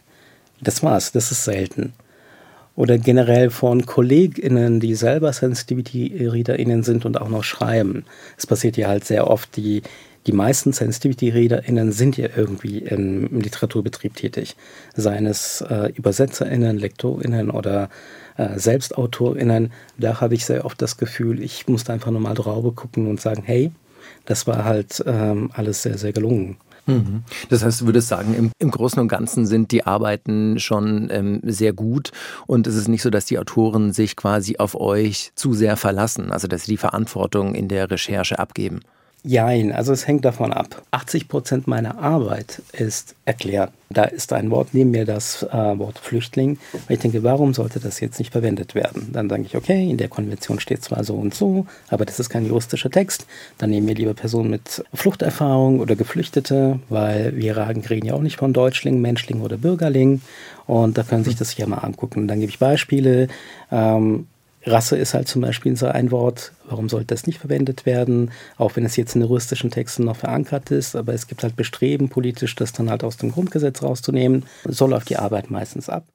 Das 0.61 0.83
war's. 0.83 1.11
Das 1.11 1.31
ist 1.31 1.43
selten. 1.43 1.93
Oder 2.77 2.99
generell 2.99 3.49
von 3.49 3.85
KollegInnen, 3.85 4.79
die 4.79 4.93
selber 4.93 5.33
Sensitivity-ReaderInnen 5.33 6.83
sind 6.83 7.05
und 7.05 7.19
auch 7.19 7.27
noch 7.27 7.43
schreiben. 7.43 8.05
Es 8.37 8.45
passiert 8.45 8.77
ja 8.77 8.87
halt 8.87 9.03
sehr 9.03 9.27
oft, 9.27 9.57
die 9.57 9.81
die 10.27 10.33
meisten 10.33 10.73
Sensitivity-ReaderInnen 10.73 11.93
sind 11.93 12.17
ja 12.17 12.27
irgendwie 12.35 12.79
im, 12.79 13.39
Literaturbetrieb 13.39 14.15
tätig. 14.15 14.57
Seien 14.95 15.25
es 15.25 15.61
äh, 15.61 15.93
ÜbersetzerInnen, 15.97 16.77
LektorInnen 16.77 17.49
oder 17.49 17.89
äh, 18.35 18.59
SelbstautorInnen. 18.59 19.71
Da 19.97 20.19
habe 20.19 20.35
ich 20.35 20.45
sehr 20.45 20.65
oft 20.65 20.81
das 20.81 20.97
Gefühl, 20.97 21.41
ich 21.41 21.67
musste 21.67 21.93
einfach 21.93 22.11
nur 22.11 22.19
mal 22.19 22.33
drauf 22.33 22.75
gucken 22.75 23.07
und 23.07 23.21
sagen, 23.21 23.43
hey, 23.45 23.71
das 24.25 24.47
war 24.47 24.65
halt 24.65 25.01
ähm, 25.05 25.49
alles 25.53 25.83
sehr, 25.83 25.97
sehr 25.97 26.11
gelungen. 26.11 26.57
Mhm. 26.87 27.23
Das 27.49 27.63
heißt, 27.63 27.81
du 27.81 27.85
würdest 27.85 28.07
sagen, 28.07 28.33
im, 28.33 28.51
im, 28.59 28.71
Großen 28.71 28.99
und 28.99 29.07
Ganzen 29.07 29.45
sind 29.45 29.71
die 29.71 29.85
Arbeiten 29.85 30.59
schon 30.59 31.09
ähm, 31.11 31.41
sehr 31.43 31.73
gut 31.73 32.11
und 32.47 32.65
es 32.67 32.75
ist 32.75 32.87
nicht 32.87 33.01
so, 33.01 33.09
dass 33.09 33.25
die 33.25 33.39
Autoren 33.39 33.91
sich 33.91 34.15
quasi 34.15 34.57
auf 34.57 34.75
euch 34.75 35.31
zu 35.35 35.53
sehr 35.53 35.77
verlassen, 35.77 36.31
also 36.31 36.47
dass 36.47 36.63
sie 36.63 36.71
die 36.71 36.77
Verantwortung 36.77 37.55
in 37.55 37.67
der 37.67 37.91
Recherche 37.91 38.39
abgeben. 38.39 38.79
Jein, 39.27 39.73
also 39.73 39.91
es 39.91 40.07
hängt 40.07 40.23
davon 40.23 40.53
ab. 40.53 40.81
80 40.91 41.27
Prozent 41.27 41.67
meiner 41.67 41.99
Arbeit 41.99 42.61
ist 42.71 43.13
erklären. 43.25 43.71
Da 43.89 44.05
ist 44.05 44.31
ein 44.31 44.49
Wort 44.51 44.69
neben 44.71 44.91
mir, 44.91 45.03
das 45.03 45.43
äh, 45.43 45.77
Wort 45.77 45.99
Flüchtling. 45.99 46.57
Und 46.71 46.89
ich 46.89 46.99
denke, 46.99 47.23
warum 47.23 47.53
sollte 47.53 47.81
das 47.81 47.99
jetzt 47.99 48.19
nicht 48.19 48.31
verwendet 48.31 48.73
werden? 48.73 49.09
Dann 49.11 49.29
sage 49.29 49.43
ich, 49.43 49.57
okay, 49.57 49.89
in 49.89 49.97
der 49.97 50.07
Konvention 50.07 50.61
steht 50.61 50.81
zwar 50.81 51.03
so 51.03 51.15
und 51.15 51.35
so, 51.35 51.65
aber 51.89 52.05
das 52.05 52.21
ist 52.21 52.29
kein 52.29 52.45
juristischer 52.45 52.89
Text. 52.89 53.27
Dann 53.57 53.69
nehmen 53.69 53.89
wir 53.89 53.95
lieber 53.95 54.13
Personen 54.13 54.49
mit 54.49 54.85
Fluchterfahrung 54.93 55.81
oder 55.81 55.97
Geflüchtete, 55.97 56.79
weil 56.87 57.35
wir 57.35 57.57
reden 57.57 58.05
ja 58.05 58.13
auch 58.13 58.21
nicht 58.21 58.37
von 58.37 58.53
Deutschling, 58.53 59.01
Menschling 59.01 59.41
oder 59.41 59.57
Bürgerling. 59.57 60.21
Und 60.67 60.97
da 60.97 61.03
können 61.03 61.25
sich 61.25 61.35
das 61.35 61.49
hier 61.49 61.67
mal 61.67 61.79
angucken. 61.79 62.29
Dann 62.29 62.39
gebe 62.39 62.49
ich 62.49 62.59
Beispiele. 62.59 63.27
Ähm, 63.73 64.27
Rasse 64.67 64.97
ist 64.97 65.13
halt 65.13 65.27
zum 65.27 65.41
Beispiel 65.41 65.75
so 65.75 65.87
ein 65.87 66.11
Wort, 66.11 66.51
warum 66.67 66.89
sollte 66.89 67.07
das 67.07 67.27
nicht 67.27 67.39
verwendet 67.39 67.85
werden, 67.85 68.31
auch 68.57 68.75
wenn 68.75 68.85
es 68.85 68.95
jetzt 68.95 69.15
in 69.15 69.21
juristischen 69.21 69.71
Texten 69.71 70.03
noch 70.03 70.17
verankert 70.17 70.71
ist, 70.71 70.95
aber 70.95 71.13
es 71.13 71.27
gibt 71.27 71.43
halt 71.43 71.55
Bestreben 71.55 72.09
politisch, 72.09 72.55
das 72.55 72.73
dann 72.73 72.89
halt 72.89 73.03
aus 73.03 73.17
dem 73.17 73.31
Grundgesetz 73.31 73.81
rauszunehmen. 73.81 74.45
So 74.65 74.87
läuft 74.87 75.09
die 75.09 75.17
Arbeit 75.17 75.49
meistens 75.49 75.89
ab. 75.89 76.05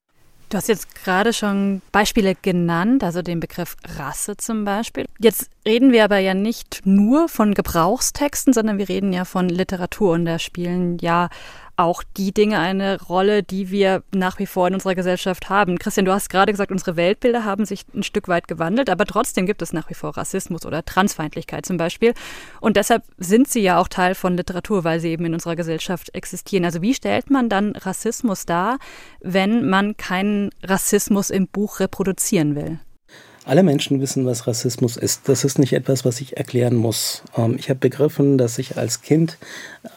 Du 0.52 0.58
hast 0.58 0.68
jetzt 0.68 0.94
gerade 0.94 1.32
schon 1.32 1.80
Beispiele 1.92 2.34
genannt, 2.34 3.02
also 3.02 3.22
den 3.22 3.40
Begriff 3.40 3.74
Rasse 3.96 4.36
zum 4.36 4.66
Beispiel. 4.66 5.06
Jetzt 5.18 5.48
reden 5.66 5.92
wir 5.92 6.04
aber 6.04 6.18
ja 6.18 6.34
nicht 6.34 6.82
nur 6.84 7.30
von 7.30 7.54
Gebrauchstexten, 7.54 8.52
sondern 8.52 8.76
wir 8.76 8.90
reden 8.90 9.14
ja 9.14 9.24
von 9.24 9.48
Literatur 9.48 10.12
und 10.12 10.26
da 10.26 10.38
spielen 10.38 10.98
ja 10.98 11.30
auch 11.76 12.02
die 12.16 12.32
Dinge 12.32 12.58
eine 12.58 13.00
Rolle, 13.02 13.42
die 13.42 13.70
wir 13.70 14.02
nach 14.14 14.38
wie 14.38 14.46
vor 14.46 14.68
in 14.68 14.74
unserer 14.74 14.94
Gesellschaft 14.94 15.48
haben. 15.48 15.78
Christian, 15.78 16.04
du 16.04 16.12
hast 16.12 16.28
gerade 16.28 16.52
gesagt, 16.52 16.70
unsere 16.70 16.96
Weltbilder 16.96 17.44
haben 17.44 17.64
sich 17.64 17.84
ein 17.94 18.02
Stück 18.02 18.28
weit 18.28 18.48
gewandelt, 18.48 18.90
aber 18.90 19.06
trotzdem 19.06 19.46
gibt 19.46 19.62
es 19.62 19.72
nach 19.72 19.88
wie 19.90 19.94
vor 19.94 20.16
Rassismus 20.16 20.66
oder 20.66 20.84
Transfeindlichkeit 20.84 21.66
zum 21.66 21.76
Beispiel. 21.76 22.14
Und 22.60 22.76
deshalb 22.76 23.04
sind 23.18 23.48
sie 23.48 23.60
ja 23.60 23.78
auch 23.78 23.88
Teil 23.88 24.14
von 24.14 24.36
Literatur, 24.36 24.84
weil 24.84 25.00
sie 25.00 25.08
eben 25.08 25.24
in 25.24 25.34
unserer 25.34 25.56
Gesellschaft 25.56 26.14
existieren. 26.14 26.64
Also 26.64 26.82
wie 26.82 26.94
stellt 26.94 27.30
man 27.30 27.48
dann 27.48 27.74
Rassismus 27.76 28.46
dar, 28.46 28.78
wenn 29.20 29.68
man 29.68 29.96
keinen 29.96 30.50
Rassismus 30.62 31.30
im 31.30 31.48
Buch 31.48 31.80
reproduzieren 31.80 32.54
will? 32.54 32.80
Alle 33.44 33.64
Menschen 33.64 34.00
wissen, 34.00 34.24
was 34.24 34.46
Rassismus 34.46 34.96
ist. 34.96 35.28
Das 35.28 35.42
ist 35.42 35.58
nicht 35.58 35.72
etwas, 35.72 36.04
was 36.04 36.20
ich 36.20 36.36
erklären 36.36 36.76
muss. 36.76 37.22
Ähm, 37.36 37.56
ich 37.58 37.70
habe 37.70 37.80
begriffen, 37.80 38.38
dass 38.38 38.58
ich 38.58 38.76
als 38.76 39.02
Kind 39.02 39.36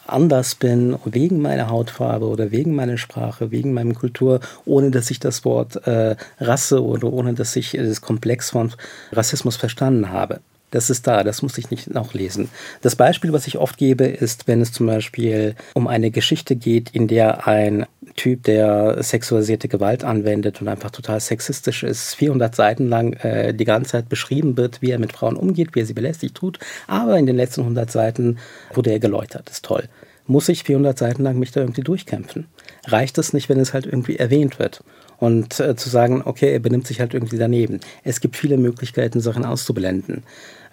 anders 0.07 0.55
bin, 0.55 0.97
wegen 1.05 1.41
meiner 1.41 1.69
Hautfarbe 1.69 2.27
oder 2.27 2.49
wegen 2.49 2.73
meiner 2.73 2.97
Sprache, 2.97 3.51
wegen 3.51 3.73
meiner 3.73 3.93
Kultur, 3.93 4.39
ohne 4.65 4.89
dass 4.89 5.11
ich 5.11 5.19
das 5.19 5.45
Wort 5.45 5.75
äh, 5.85 6.15
Rasse 6.39 6.83
oder 6.83 7.13
ohne 7.13 7.35
dass 7.35 7.55
ich 7.55 7.71
das 7.71 8.01
Komplex 8.01 8.49
von 8.49 8.73
Rassismus 9.11 9.57
verstanden 9.57 10.09
habe. 10.09 10.39
Das 10.71 10.89
ist 10.89 11.05
da, 11.07 11.23
das 11.23 11.41
muss 11.41 11.57
ich 11.57 11.69
nicht 11.69 11.93
nachlesen. 11.93 12.49
Das 12.81 12.95
Beispiel, 12.95 13.31
was 13.31 13.47
ich 13.47 13.57
oft 13.57 13.77
gebe, 13.77 14.05
ist, 14.05 14.47
wenn 14.47 14.59
es 14.59 14.73
zum 14.73 14.87
Beispiel 14.87 15.55
um 15.73 15.87
eine 15.87 16.11
Geschichte 16.11 16.55
geht, 16.55 16.89
in 16.89 17.07
der 17.07 17.47
ein 17.47 17.85
Typ, 18.15 18.43
der 18.43 19.03
sexualisierte 19.03 19.67
Gewalt 19.67 20.03
anwendet 20.03 20.61
und 20.61 20.69
einfach 20.69 20.91
total 20.91 21.19
sexistisch 21.19 21.83
ist, 21.83 22.15
400 22.15 22.55
Seiten 22.55 22.87
lang 22.87 23.13
äh, 23.13 23.53
die 23.53 23.65
ganze 23.65 23.91
Zeit 23.91 24.09
beschrieben 24.09 24.55
wird, 24.55 24.81
wie 24.81 24.91
er 24.91 24.99
mit 24.99 25.11
Frauen 25.11 25.35
umgeht, 25.35 25.75
wie 25.75 25.81
er 25.81 25.85
sie 25.85 25.93
belästigt 25.93 26.35
tut, 26.35 26.59
aber 26.87 27.17
in 27.17 27.25
den 27.25 27.35
letzten 27.35 27.61
100 27.61 27.91
Seiten 27.91 28.37
wurde 28.73 28.91
er 28.91 28.99
geläutert. 28.99 29.49
Ist 29.49 29.65
toll. 29.65 29.89
Muss 30.27 30.49
ich 30.49 30.63
400 30.63 30.97
Seiten 30.97 31.23
lang 31.23 31.37
mich 31.37 31.51
da 31.51 31.59
irgendwie 31.59 31.81
durchkämpfen? 31.81 32.47
Reicht 32.87 33.17
es 33.17 33.33
nicht, 33.33 33.47
wenn 33.49 33.59
es 33.59 33.73
halt 33.73 33.85
irgendwie 33.85 34.15
erwähnt 34.15 34.59
wird? 34.59 34.83
Und 35.17 35.59
äh, 35.59 35.75
zu 35.75 35.89
sagen, 35.89 36.23
okay, 36.25 36.51
er 36.51 36.59
benimmt 36.59 36.87
sich 36.87 36.99
halt 36.99 37.13
irgendwie 37.13 37.37
daneben. 37.37 37.79
Es 38.03 38.19
gibt 38.21 38.35
viele 38.35 38.57
Möglichkeiten, 38.57 39.21
Sachen 39.21 39.45
auszublenden. 39.45 40.23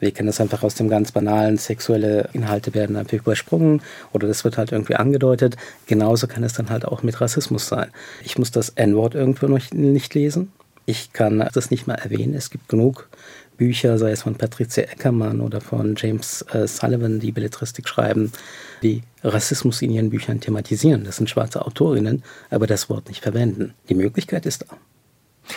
Wir 0.02 0.10
kennen 0.10 0.26
das 0.26 0.40
einfach 0.40 0.64
aus 0.64 0.74
dem 0.74 0.88
ganz 0.88 1.12
banalen, 1.12 1.58
sexuelle 1.58 2.28
Inhalte 2.32 2.74
werden 2.74 2.96
einfach 2.96 3.18
übersprungen 3.18 3.82
oder 4.12 4.26
das 4.26 4.42
wird 4.42 4.58
halt 4.58 4.72
irgendwie 4.72 4.96
angedeutet. 4.96 5.56
Genauso 5.86 6.26
kann 6.26 6.42
es 6.42 6.54
dann 6.54 6.70
halt 6.70 6.84
auch 6.84 7.04
mit 7.04 7.20
Rassismus 7.20 7.68
sein. 7.68 7.88
Ich 8.24 8.36
muss 8.36 8.50
das 8.50 8.70
N-Wort 8.70 9.14
irgendwo 9.14 9.46
noch 9.46 9.60
nicht 9.70 10.12
lesen. 10.14 10.50
Ich 10.86 11.12
kann 11.12 11.48
das 11.52 11.70
nicht 11.70 11.86
mal 11.86 11.94
erwähnen. 11.94 12.34
Es 12.34 12.50
gibt 12.50 12.68
genug 12.68 13.08
Bücher, 13.56 13.96
sei 13.96 14.10
es 14.10 14.22
von 14.22 14.34
Patricia 14.34 14.82
Eckermann 14.82 15.40
oder 15.40 15.60
von 15.60 15.94
James 15.96 16.44
äh, 16.52 16.66
Sullivan, 16.66 17.20
die 17.20 17.30
Belletristik 17.30 17.88
schreiben, 17.88 18.32
die 18.82 19.02
Rassismus 19.22 19.82
in 19.82 19.92
ihren 19.92 20.10
Büchern 20.10 20.40
thematisieren. 20.40 21.04
Das 21.04 21.18
sind 21.18 21.30
schwarze 21.30 21.64
Autorinnen, 21.64 22.24
aber 22.50 22.66
das 22.66 22.90
Wort 22.90 23.06
nicht 23.06 23.22
verwenden. 23.22 23.72
Die 23.88 23.94
Möglichkeit 23.94 24.46
ist 24.46 24.62
da. 24.62 24.76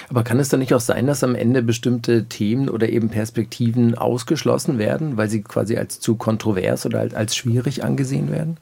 Aber 0.09 0.23
kann 0.23 0.39
es 0.39 0.49
dann 0.49 0.59
nicht 0.59 0.73
auch 0.73 0.79
sein, 0.81 1.07
dass 1.07 1.23
am 1.23 1.35
Ende 1.35 1.61
bestimmte 1.61 2.25
Themen 2.25 2.69
oder 2.69 2.89
eben 2.89 3.09
Perspektiven 3.09 3.95
ausgeschlossen 3.95 4.77
werden, 4.77 5.17
weil 5.17 5.29
sie 5.29 5.41
quasi 5.41 5.77
als 5.77 5.99
zu 5.99 6.15
kontrovers 6.15 6.85
oder 6.85 7.07
als 7.13 7.35
schwierig 7.35 7.83
angesehen 7.83 8.31
werden? 8.31 8.57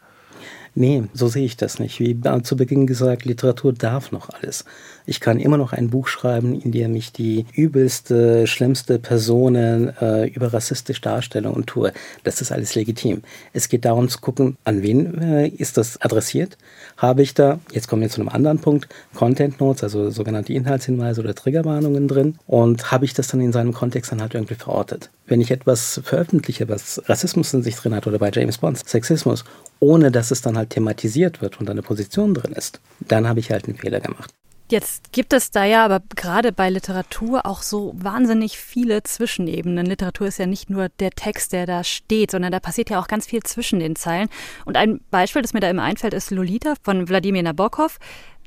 Nee, 0.75 1.03
so 1.13 1.27
sehe 1.27 1.45
ich 1.45 1.55
das 1.55 1.77
nicht. 1.77 1.99
Wie 1.99 2.19
zu 2.41 2.57
Beginn 2.57 2.87
gesagt, 2.87 3.25
Literatur 3.25 3.73
darf 3.73 4.11
noch 4.11 4.29
alles. 4.29 4.65
Ich 5.05 5.19
kann 5.19 5.39
immer 5.39 5.57
noch 5.57 5.73
ein 5.73 5.89
Buch 5.89 6.07
schreiben, 6.07 6.59
in 6.59 6.71
dem 6.71 6.95
ich 6.95 7.11
die 7.11 7.45
übelste, 7.53 8.47
schlimmste 8.47 8.99
Personen 8.99 9.95
äh, 9.99 10.27
über 10.27 10.53
rassistisch 10.53 11.01
darstelle 11.01 11.51
und 11.51 11.67
tue. 11.67 11.91
Das 12.23 12.41
ist 12.41 12.51
alles 12.51 12.75
legitim. 12.75 13.21
Es 13.53 13.69
geht 13.69 13.85
darum 13.85 14.09
zu 14.09 14.19
gucken, 14.19 14.57
an 14.63 14.81
wen 14.81 15.21
äh, 15.21 15.47
ist 15.47 15.77
das 15.77 16.01
adressiert? 16.01 16.57
Habe 16.97 17.21
ich 17.21 17.33
da, 17.33 17.59
jetzt 17.71 17.87
kommen 17.87 18.01
wir 18.01 18.09
zu 18.09 18.21
einem 18.21 18.29
anderen 18.29 18.59
Punkt, 18.59 18.87
Content 19.13 19.59
Notes, 19.59 19.83
also 19.83 20.09
sogenannte 20.09 20.53
Inhaltshinweise 20.53 21.21
oder 21.21 21.35
Triggerwarnungen 21.35 22.07
drin 22.07 22.35
und 22.47 22.91
habe 22.91 23.05
ich 23.05 23.13
das 23.13 23.27
dann 23.27 23.41
in 23.41 23.51
seinem 23.51 23.73
Kontext 23.73 24.11
dann 24.11 24.21
halt 24.21 24.35
irgendwie 24.35 24.55
verortet? 24.55 25.09
Wenn 25.25 25.41
ich 25.41 25.51
etwas 25.51 26.01
veröffentliche, 26.03 26.69
was 26.69 27.01
Rassismus 27.07 27.53
in 27.53 27.63
sich 27.63 27.75
drin 27.75 27.95
hat 27.95 28.07
oder 28.07 28.19
bei 28.19 28.29
James 28.31 28.57
Bond 28.57 28.87
Sexismus 28.87 29.43
ohne 29.83 30.11
dass 30.11 30.31
es 30.31 30.41
dann 30.41 30.57
halt 30.57 30.69
thematisiert 30.69 31.41
wird 31.41 31.59
und 31.59 31.69
eine 31.69 31.81
Position 31.81 32.33
drin 32.33 32.53
ist, 32.53 32.79
dann 33.01 33.27
habe 33.27 33.41
ich 33.41 33.51
halt 33.51 33.67
einen 33.67 33.77
Fehler 33.77 33.99
gemacht. 33.99 34.33
Jetzt 34.73 35.11
gibt 35.11 35.33
es 35.33 35.51
da 35.51 35.65
ja 35.65 35.85
aber 35.85 36.01
gerade 36.15 36.51
bei 36.51 36.67
Literatur 36.67 37.45
auch 37.45 37.61
so 37.61 37.93
wahnsinnig 37.95 38.57
viele 38.57 39.03
Zwischenebenen. 39.03 39.85
Literatur 39.85 40.25
ist 40.25 40.39
ja 40.39 40.47
nicht 40.47 40.71
nur 40.71 40.89
der 40.89 41.11
Text, 41.11 41.53
der 41.53 41.67
da 41.67 41.83
steht, 41.83 42.31
sondern 42.31 42.51
da 42.51 42.59
passiert 42.59 42.89
ja 42.89 42.99
auch 42.99 43.07
ganz 43.07 43.27
viel 43.27 43.43
zwischen 43.43 43.79
den 43.79 43.95
Zeilen. 43.95 44.29
Und 44.65 44.75
ein 44.75 44.99
Beispiel, 45.11 45.43
das 45.43 45.53
mir 45.53 45.59
da 45.59 45.69
immer 45.69 45.83
einfällt, 45.83 46.15
ist 46.15 46.31
Lolita 46.31 46.73
von 46.81 47.07
Wladimir 47.07 47.43
Nabokov. 47.43 47.99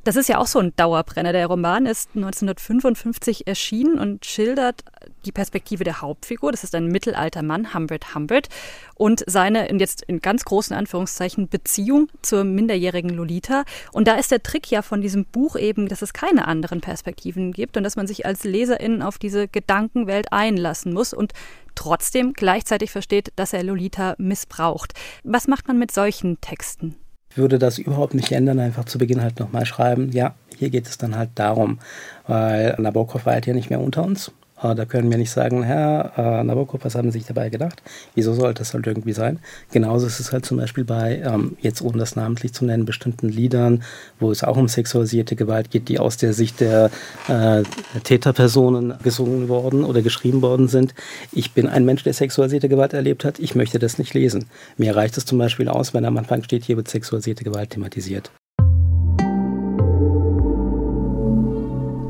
Das 0.06 0.14
ist 0.14 0.28
ja 0.28 0.38
auch 0.38 0.46
so 0.46 0.60
ein 0.60 0.72
Dauerbrenner. 0.76 1.32
Der 1.32 1.48
Roman 1.48 1.84
ist 1.84 2.10
1955 2.14 3.48
erschienen 3.48 3.98
und 3.98 4.24
schildert 4.24 4.84
die 5.24 5.32
Perspektive 5.32 5.82
der 5.82 6.00
Hauptfigur. 6.00 6.52
Das 6.52 6.62
ist 6.62 6.76
ein 6.76 6.86
mittelalter 6.86 7.42
Mann, 7.42 7.74
Humbert 7.74 8.14
Humbert, 8.14 8.46
und 8.94 9.24
seine, 9.26 9.68
jetzt 9.80 10.02
in 10.02 10.20
ganz 10.20 10.44
großen 10.44 10.76
Anführungszeichen, 10.76 11.48
Beziehung 11.48 12.06
zur 12.22 12.44
minderjährigen 12.44 13.10
Lolita. 13.10 13.64
Und 13.90 14.06
da 14.06 14.14
ist 14.14 14.30
der 14.30 14.44
Trick 14.44 14.70
ja 14.70 14.82
von 14.82 15.00
diesem 15.00 15.24
Buch 15.24 15.56
eben, 15.56 15.88
dass 15.88 16.02
es 16.02 16.12
keine 16.12 16.46
anderen 16.46 16.80
Perspektiven 16.80 17.50
gibt 17.50 17.76
und 17.76 17.82
dass 17.82 17.96
man 17.96 18.06
sich 18.06 18.26
als 18.26 18.44
Leserin 18.44 19.02
auf 19.02 19.18
diese 19.18 19.48
Gedankenwelt 19.48 20.32
einlassen 20.32 20.92
muss 20.92 21.14
und 21.14 21.32
trotzdem 21.74 22.32
gleichzeitig 22.32 22.92
versteht, 22.92 23.32
dass 23.34 23.52
er 23.52 23.64
Lolita 23.64 24.14
missbraucht. 24.18 24.92
Was 25.24 25.48
macht 25.48 25.66
man 25.66 25.80
mit 25.80 25.90
solchen 25.90 26.40
Texten? 26.40 26.94
Würde 27.36 27.58
das 27.58 27.78
überhaupt 27.78 28.14
nicht 28.14 28.32
ändern, 28.32 28.58
einfach 28.60 28.84
zu 28.84 28.98
Beginn 28.98 29.22
halt 29.22 29.40
nochmal 29.40 29.66
schreiben, 29.66 30.10
ja, 30.12 30.34
hier 30.56 30.70
geht 30.70 30.86
es 30.86 30.98
dann 30.98 31.16
halt 31.16 31.30
darum, 31.34 31.78
weil 32.26 32.74
Nabokov 32.78 33.26
war 33.26 33.34
halt 33.34 33.44
hier 33.44 33.54
nicht 33.54 33.70
mehr 33.70 33.80
unter 33.80 34.04
uns. 34.04 34.32
Äh, 34.62 34.74
da 34.74 34.84
können 34.84 35.10
wir 35.10 35.18
nicht 35.18 35.30
sagen, 35.30 35.62
Herr 35.62 36.12
äh, 36.16 36.44
Nabokov, 36.44 36.84
was 36.84 36.94
haben 36.94 37.10
Sie 37.10 37.18
sich 37.18 37.26
dabei 37.26 37.50
gedacht? 37.50 37.82
Wieso 38.14 38.32
sollte 38.34 38.60
das 38.60 38.72
halt 38.74 38.86
irgendwie 38.86 39.12
sein? 39.12 39.38
Genauso 39.70 40.06
ist 40.06 40.20
es 40.20 40.32
halt 40.32 40.46
zum 40.46 40.56
Beispiel 40.56 40.84
bei, 40.84 41.22
ähm, 41.24 41.56
jetzt 41.60 41.82
ohne 41.82 41.98
das 41.98 42.16
namentlich 42.16 42.52
zu 42.52 42.64
nennen, 42.64 42.84
bestimmten 42.84 43.28
Liedern, 43.28 43.82
wo 44.18 44.30
es 44.30 44.42
auch 44.42 44.56
um 44.56 44.68
sexualisierte 44.68 45.36
Gewalt 45.36 45.70
geht, 45.70 45.88
die 45.88 45.98
aus 45.98 46.16
der 46.16 46.32
Sicht 46.32 46.60
der 46.60 46.90
äh, 47.28 47.62
Täterpersonen 48.02 48.94
gesungen 49.02 49.48
worden 49.48 49.84
oder 49.84 50.02
geschrieben 50.02 50.42
worden 50.42 50.68
sind. 50.68 50.94
Ich 51.32 51.52
bin 51.52 51.66
ein 51.66 51.84
Mensch, 51.84 52.02
der 52.04 52.14
sexualisierte 52.14 52.68
Gewalt 52.68 52.92
erlebt 52.92 53.24
hat. 53.24 53.38
Ich 53.38 53.54
möchte 53.54 53.78
das 53.78 53.98
nicht 53.98 54.14
lesen. 54.14 54.46
Mir 54.76 54.96
reicht 54.96 55.16
es 55.18 55.26
zum 55.26 55.38
Beispiel 55.38 55.68
aus, 55.68 55.94
wenn 55.94 56.04
am 56.04 56.16
Anfang 56.16 56.42
steht, 56.42 56.64
hier 56.64 56.76
wird 56.76 56.88
sexualisierte 56.88 57.44
Gewalt 57.44 57.70
thematisiert. 57.70 58.30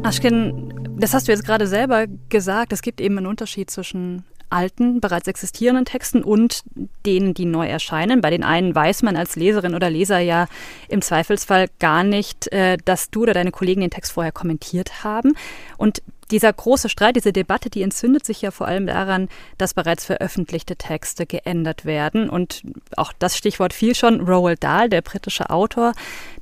Aschken, 0.07 0.73
das 0.97 1.15
hast 1.15 1.29
du 1.29 1.33
jetzt 1.33 1.45
gerade 1.45 1.67
selber 1.67 2.07
gesagt. 2.29 2.73
Es 2.73 2.83
gibt 2.83 3.01
eben 3.01 3.19
einen 3.19 3.27
Unterschied 3.27 3.71
zwischen 3.71 4.25
alten, 4.49 5.01
bereits 5.01 5.27
existierenden 5.29 5.85
Texten 5.85 6.23
und 6.23 6.63
denen, 7.05 7.35
die 7.35 7.47
neu 7.47 7.67
erscheinen. 7.67 8.21
Bei 8.21 8.31
den 8.31 8.45
einen 8.45 8.75
weiß 8.75 9.03
man 9.03 9.17
als 9.17 9.37
Leserin 9.37 9.75
oder 9.75 9.91
Leser 9.91 10.19
ja 10.21 10.47
im 10.89 11.03
Zweifelsfall 11.03 11.67
gar 11.81 12.05
nicht, 12.05 12.53
äh, 12.53 12.77
dass 12.85 13.11
du 13.11 13.23
oder 13.23 13.35
deine 13.35 13.51
Kollegen 13.51 13.81
den 13.81 13.91
Text 13.91 14.13
vorher 14.13 14.33
kommentiert 14.33 15.05
haben. 15.05 15.35
Und 15.77 16.03
dieser 16.31 16.53
große 16.53 16.89
Streit, 16.89 17.17
diese 17.17 17.33
Debatte, 17.33 17.71
die 17.71 17.83
entzündet 17.83 18.25
sich 18.25 18.43
ja 18.43 18.51
vor 18.51 18.67
allem 18.67 18.87
daran, 18.87 19.29
dass 19.59 19.75
bereits 19.75 20.05
veröffentlichte 20.05 20.77
Texte 20.77 21.27
geändert 21.27 21.85
werden. 21.85 22.29
Und 22.29 22.63
auch 22.97 23.13
das 23.19 23.37
Stichwort 23.37 23.73
fiel 23.73 23.95
schon. 23.95 24.21
Roald 24.21 24.63
Dahl, 24.63 24.89
der 24.89 25.03
britische 25.03 25.51
Autor, 25.51 25.93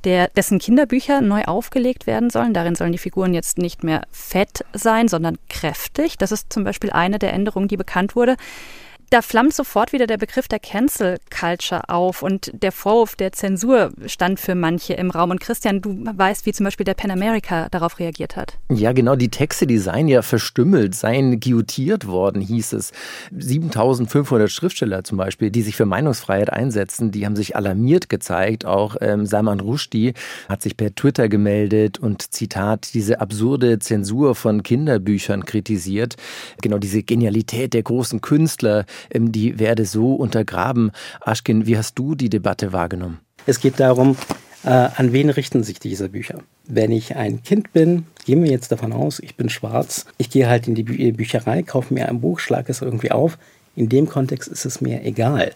der, 0.03 0.29
dessen 0.29 0.59
Kinderbücher 0.59 1.21
neu 1.21 1.43
aufgelegt 1.43 2.07
werden 2.07 2.29
sollen. 2.29 2.53
Darin 2.53 2.75
sollen 2.75 2.91
die 2.91 2.97
Figuren 2.97 3.33
jetzt 3.33 3.57
nicht 3.57 3.83
mehr 3.83 4.03
fett 4.11 4.65
sein, 4.73 5.07
sondern 5.07 5.37
kräftig. 5.49 6.17
Das 6.17 6.31
ist 6.31 6.51
zum 6.51 6.63
Beispiel 6.63 6.91
eine 6.91 7.19
der 7.19 7.33
Änderungen, 7.33 7.67
die 7.67 7.77
bekannt 7.77 8.15
wurde 8.15 8.37
da 9.09 9.21
flammt 9.21 9.53
sofort 9.53 9.93
wieder 9.93 10.07
der 10.07 10.17
Begriff 10.17 10.47
der 10.47 10.59
Cancel 10.59 11.17
Culture 11.29 11.89
auf 11.89 12.23
und 12.23 12.51
der 12.53 12.71
Vorwurf 12.71 13.15
der 13.15 13.31
Zensur 13.31 13.91
stand 14.07 14.39
für 14.39 14.55
manche 14.55 14.93
im 14.93 15.11
Raum. 15.11 15.31
Und 15.31 15.39
Christian, 15.39 15.81
du 15.81 16.03
weißt, 16.05 16.45
wie 16.45 16.53
zum 16.53 16.63
Beispiel 16.63 16.83
der 16.83 16.93
Pan 16.93 17.11
America 17.11 17.67
darauf 17.69 17.99
reagiert 17.99 18.35
hat. 18.35 18.57
Ja, 18.69 18.93
genau. 18.93 19.15
Die 19.15 19.29
Texte, 19.29 19.67
die 19.67 19.77
seien 19.77 20.07
ja 20.07 20.21
verstümmelt, 20.21 20.95
seien 20.95 21.39
guillotiert 21.39 22.07
worden, 22.07 22.41
hieß 22.41 22.73
es. 22.73 22.91
7500 23.37 24.49
Schriftsteller 24.49 25.03
zum 25.03 25.17
Beispiel, 25.17 25.51
die 25.51 25.61
sich 25.61 25.75
für 25.75 25.85
Meinungsfreiheit 25.85 26.51
einsetzen, 26.51 27.11
die 27.11 27.25
haben 27.25 27.35
sich 27.35 27.55
alarmiert 27.55 28.09
gezeigt. 28.09 28.65
Auch 28.65 28.95
ähm, 29.01 29.25
Salman 29.25 29.59
Rushdie 29.59 30.13
hat 30.49 30.61
sich 30.61 30.77
per 30.77 30.93
Twitter 30.95 31.29
gemeldet 31.29 31.99
und 31.99 32.33
Zitat, 32.33 32.93
diese 32.93 33.21
absurde 33.21 33.79
Zensur 33.79 34.35
von 34.35 34.63
Kinderbüchern 34.63 35.45
kritisiert. 35.45 36.15
Genau 36.61 36.77
diese 36.77 37.03
Genialität 37.03 37.73
der 37.73 37.83
großen 37.83 38.21
Künstler, 38.21 38.85
die 39.13 39.59
werde 39.59 39.85
so 39.85 40.13
untergraben. 40.13 40.91
Aschkin, 41.21 41.65
wie 41.65 41.77
hast 41.77 41.95
du 41.95 42.15
die 42.15 42.29
Debatte 42.29 42.73
wahrgenommen? 42.73 43.19
Es 43.45 43.59
geht 43.59 43.79
darum, 43.79 44.17
äh, 44.63 44.69
an 44.69 45.13
wen 45.13 45.29
richten 45.29 45.63
sich 45.63 45.79
diese 45.79 46.09
Bücher? 46.09 46.39
Wenn 46.67 46.91
ich 46.91 47.15
ein 47.15 47.43
Kind 47.43 47.71
bin, 47.73 48.07
gehen 48.25 48.43
wir 48.43 48.49
jetzt 48.49 48.71
davon 48.71 48.93
aus, 48.93 49.19
ich 49.19 49.35
bin 49.35 49.49
schwarz, 49.49 50.05
ich 50.17 50.31
gehe 50.31 50.49
halt 50.49 50.67
in 50.67 50.73
die 50.73 50.83
Bü 50.83 51.11
Bücherei, 51.11 51.61
kaufe 51.61 51.93
mir 51.93 52.09
ein 52.09 52.21
Buch, 52.21 52.39
schlage 52.39 52.71
es 52.71 52.81
irgendwie 52.81 53.11
auf. 53.11 53.37
In 53.75 53.89
dem 53.89 54.07
Kontext 54.07 54.47
ist 54.47 54.65
es 54.65 54.81
mir 54.81 55.03
egal. 55.03 55.51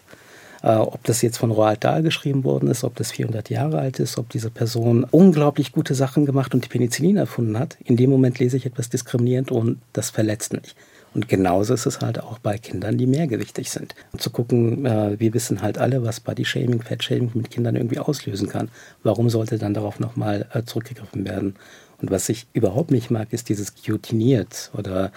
Äh, 0.62 0.76
ob 0.76 1.02
das 1.04 1.22
jetzt 1.22 1.38
von 1.38 1.50
Roald 1.50 1.82
Dahl 1.82 2.02
geschrieben 2.02 2.44
worden 2.44 2.68
ist, 2.68 2.84
ob 2.84 2.94
das 2.96 3.12
400 3.12 3.50
Jahre 3.50 3.78
alt 3.78 3.98
ist, 3.98 4.18
ob 4.18 4.28
diese 4.28 4.50
Person 4.50 5.04
unglaublich 5.10 5.72
gute 5.72 5.94
Sachen 5.94 6.26
gemacht 6.26 6.54
und 6.54 6.64
die 6.64 6.68
Penicillin 6.68 7.16
erfunden 7.16 7.58
hat. 7.58 7.78
In 7.82 7.96
dem 7.96 8.10
Moment 8.10 8.38
lese 8.38 8.58
ich 8.58 8.66
etwas 8.66 8.90
diskriminierend 8.90 9.50
und 9.50 9.78
das 9.92 10.10
verletzt 10.10 10.52
mich. 10.52 10.76
Und 11.12 11.28
genauso 11.28 11.74
ist 11.74 11.86
es 11.86 12.00
halt 12.00 12.20
auch 12.20 12.38
bei 12.38 12.58
Kindern, 12.58 12.96
die 12.96 13.06
mehrgewichtig 13.06 13.70
sind. 13.70 13.94
Und 14.12 14.22
zu 14.22 14.30
gucken, 14.30 14.86
äh, 14.86 15.18
wir 15.18 15.34
wissen 15.34 15.62
halt 15.62 15.78
alle, 15.78 16.04
was 16.04 16.20
Bodyshaming, 16.20 16.82
Fettshaming 16.82 17.30
mit 17.34 17.50
Kindern 17.50 17.76
irgendwie 17.76 17.98
auslösen 17.98 18.48
kann. 18.48 18.68
Warum 19.02 19.28
sollte 19.28 19.58
dann 19.58 19.74
darauf 19.74 19.98
nochmal 19.98 20.46
äh, 20.52 20.62
zurückgegriffen 20.62 21.26
werden? 21.26 21.56
Und 22.00 22.10
was 22.10 22.28
ich 22.28 22.46
überhaupt 22.52 22.90
nicht 22.90 23.10
mag, 23.10 23.32
ist 23.32 23.48
dieses 23.48 23.74
guillotiniert 23.74 24.70
oder 24.74 25.12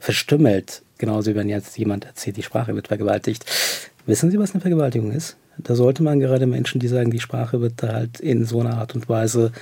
verstümmelt. 0.00 0.82
Genauso 0.98 1.32
wie 1.32 1.34
wenn 1.34 1.48
jetzt 1.48 1.76
jemand 1.76 2.04
erzählt, 2.04 2.36
die 2.36 2.42
Sprache 2.42 2.74
wird 2.74 2.88
vergewaltigt. 2.88 3.44
Wissen 4.06 4.30
Sie, 4.30 4.38
was 4.38 4.52
eine 4.52 4.60
Vergewaltigung 4.60 5.12
ist? 5.12 5.36
Da 5.58 5.74
sollte 5.74 6.02
man 6.02 6.20
gerade 6.20 6.46
Menschen, 6.46 6.80
die 6.80 6.88
sagen, 6.88 7.10
die 7.10 7.20
Sprache 7.20 7.60
wird 7.60 7.74
da 7.82 7.92
halt 7.92 8.20
in 8.20 8.46
so 8.46 8.60
einer 8.60 8.78
Art 8.78 8.94
und 8.94 9.08
Weise 9.08 9.52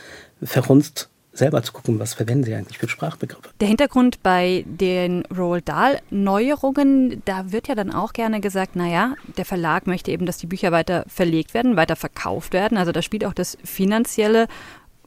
verhunzt 0.43 1.09
selber 1.41 1.63
zu 1.63 1.73
gucken, 1.73 1.99
was 1.99 2.15
verwenden 2.15 2.45
sie 2.45 2.55
eigentlich 2.55 2.79
für 2.79 2.89
Sprachbegriffe. 2.89 3.51
Der 3.61 3.67
Hintergrund 3.67 4.23
bei 4.23 4.65
den 4.67 5.25
Roald 5.27 5.69
Dahl-Neuerungen, 5.69 7.23
da 7.25 7.51
wird 7.51 7.67
ja 7.67 7.75
dann 7.75 7.93
auch 7.93 8.13
gerne 8.13 8.41
gesagt, 8.41 8.77
naja, 8.77 9.15
der 9.37 9.45
Verlag 9.45 9.89
möchte 9.89 10.13
eben, 10.13 10.27
dass 10.27 10.39
die 10.39 10.47
Bücher 10.47 10.71
weiter 10.71 11.05
verlegt 11.09 11.53
werden, 11.53 11.77
weiter 11.77 11.97
verkauft 11.97 12.53
werden. 12.53 12.79
Also 12.79 12.93
da 12.93 13.03
spielt 13.03 13.25
auch 13.25 13.35
das 13.35 13.59
finanzielle 13.65 14.47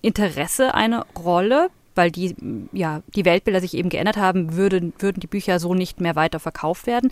Interesse 0.01 0.73
eine 0.73 1.05
Rolle 1.17 1.69
weil 1.95 2.09
die, 2.09 2.35
ja, 2.71 3.03
die 3.15 3.23
Weltbilder 3.23 3.61
sich 3.61 3.75
eben 3.75 3.89
geändert 3.89 4.17
haben, 4.17 4.55
würden, 4.55 4.93
würden 4.97 5.19
die 5.19 5.27
Bücher 5.27 5.59
so 5.59 5.75
nicht 5.75 6.01
mehr 6.01 6.15
weiter 6.15 6.39
verkauft 6.39 6.87
werden. 6.87 7.11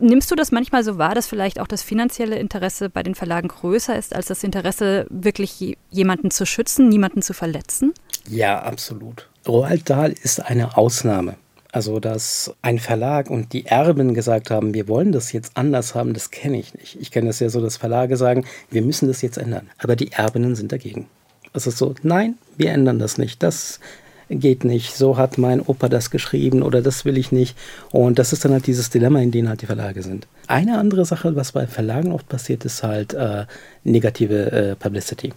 Nimmst 0.00 0.30
du 0.30 0.34
das 0.34 0.52
manchmal 0.52 0.84
so 0.84 0.98
wahr, 0.98 1.14
dass 1.14 1.26
vielleicht 1.26 1.60
auch 1.60 1.66
das 1.66 1.82
finanzielle 1.82 2.38
Interesse 2.38 2.90
bei 2.90 3.02
den 3.02 3.14
Verlagen 3.14 3.48
größer 3.48 3.96
ist, 3.96 4.14
als 4.14 4.26
das 4.26 4.44
Interesse, 4.44 5.06
wirklich 5.10 5.76
jemanden 5.90 6.30
zu 6.30 6.46
schützen, 6.46 6.88
niemanden 6.88 7.22
zu 7.22 7.32
verletzen? 7.32 7.92
Ja, 8.28 8.62
absolut. 8.62 9.28
Roald 9.46 9.88
Dahl 9.88 10.12
ist 10.22 10.44
eine 10.44 10.76
Ausnahme. 10.76 11.36
Also, 11.72 12.00
dass 12.00 12.54
ein 12.62 12.78
Verlag 12.78 13.28
und 13.28 13.52
die 13.52 13.66
Erben 13.66 14.14
gesagt 14.14 14.50
haben, 14.50 14.72
wir 14.72 14.88
wollen 14.88 15.12
das 15.12 15.32
jetzt 15.32 15.52
anders 15.56 15.94
haben, 15.94 16.14
das 16.14 16.30
kenne 16.30 16.58
ich 16.58 16.74
nicht. 16.74 16.96
Ich 17.00 17.10
kenne 17.10 17.26
das 17.26 17.40
ja 17.40 17.50
so, 17.50 17.60
dass 17.60 17.76
Verlage 17.76 18.16
sagen, 18.16 18.46
wir 18.70 18.82
müssen 18.82 19.08
das 19.08 19.20
jetzt 19.20 19.36
ändern. 19.36 19.68
Aber 19.78 19.94
die 19.94 20.12
Erbinnen 20.12 20.54
sind 20.54 20.72
dagegen. 20.72 21.06
Es 21.52 21.66
ist 21.66 21.78
so, 21.78 21.94
nein, 22.02 22.36
wir 22.56 22.70
ändern 22.70 22.98
das 22.98 23.18
nicht. 23.18 23.42
Das 23.42 23.80
geht 24.28 24.64
nicht, 24.64 24.96
so 24.96 25.16
hat 25.16 25.38
mein 25.38 25.60
Opa 25.60 25.88
das 25.88 26.10
geschrieben 26.10 26.62
oder 26.62 26.82
das 26.82 27.04
will 27.04 27.16
ich 27.16 27.32
nicht. 27.32 27.56
Und 27.92 28.18
das 28.18 28.32
ist 28.32 28.44
dann 28.44 28.52
halt 28.52 28.66
dieses 28.66 28.90
Dilemma, 28.90 29.20
in 29.20 29.30
dem 29.30 29.48
halt 29.48 29.62
die 29.62 29.66
Verlage 29.66 30.02
sind. 30.02 30.26
Eine 30.46 30.78
andere 30.78 31.04
Sache, 31.04 31.36
was 31.36 31.52
bei 31.52 31.66
Verlagen 31.66 32.12
oft 32.12 32.28
passiert, 32.28 32.64
ist 32.64 32.82
halt 32.82 33.14
äh, 33.14 33.46
negative 33.84 34.52
äh, 34.52 34.74
Publicity. 34.76 35.32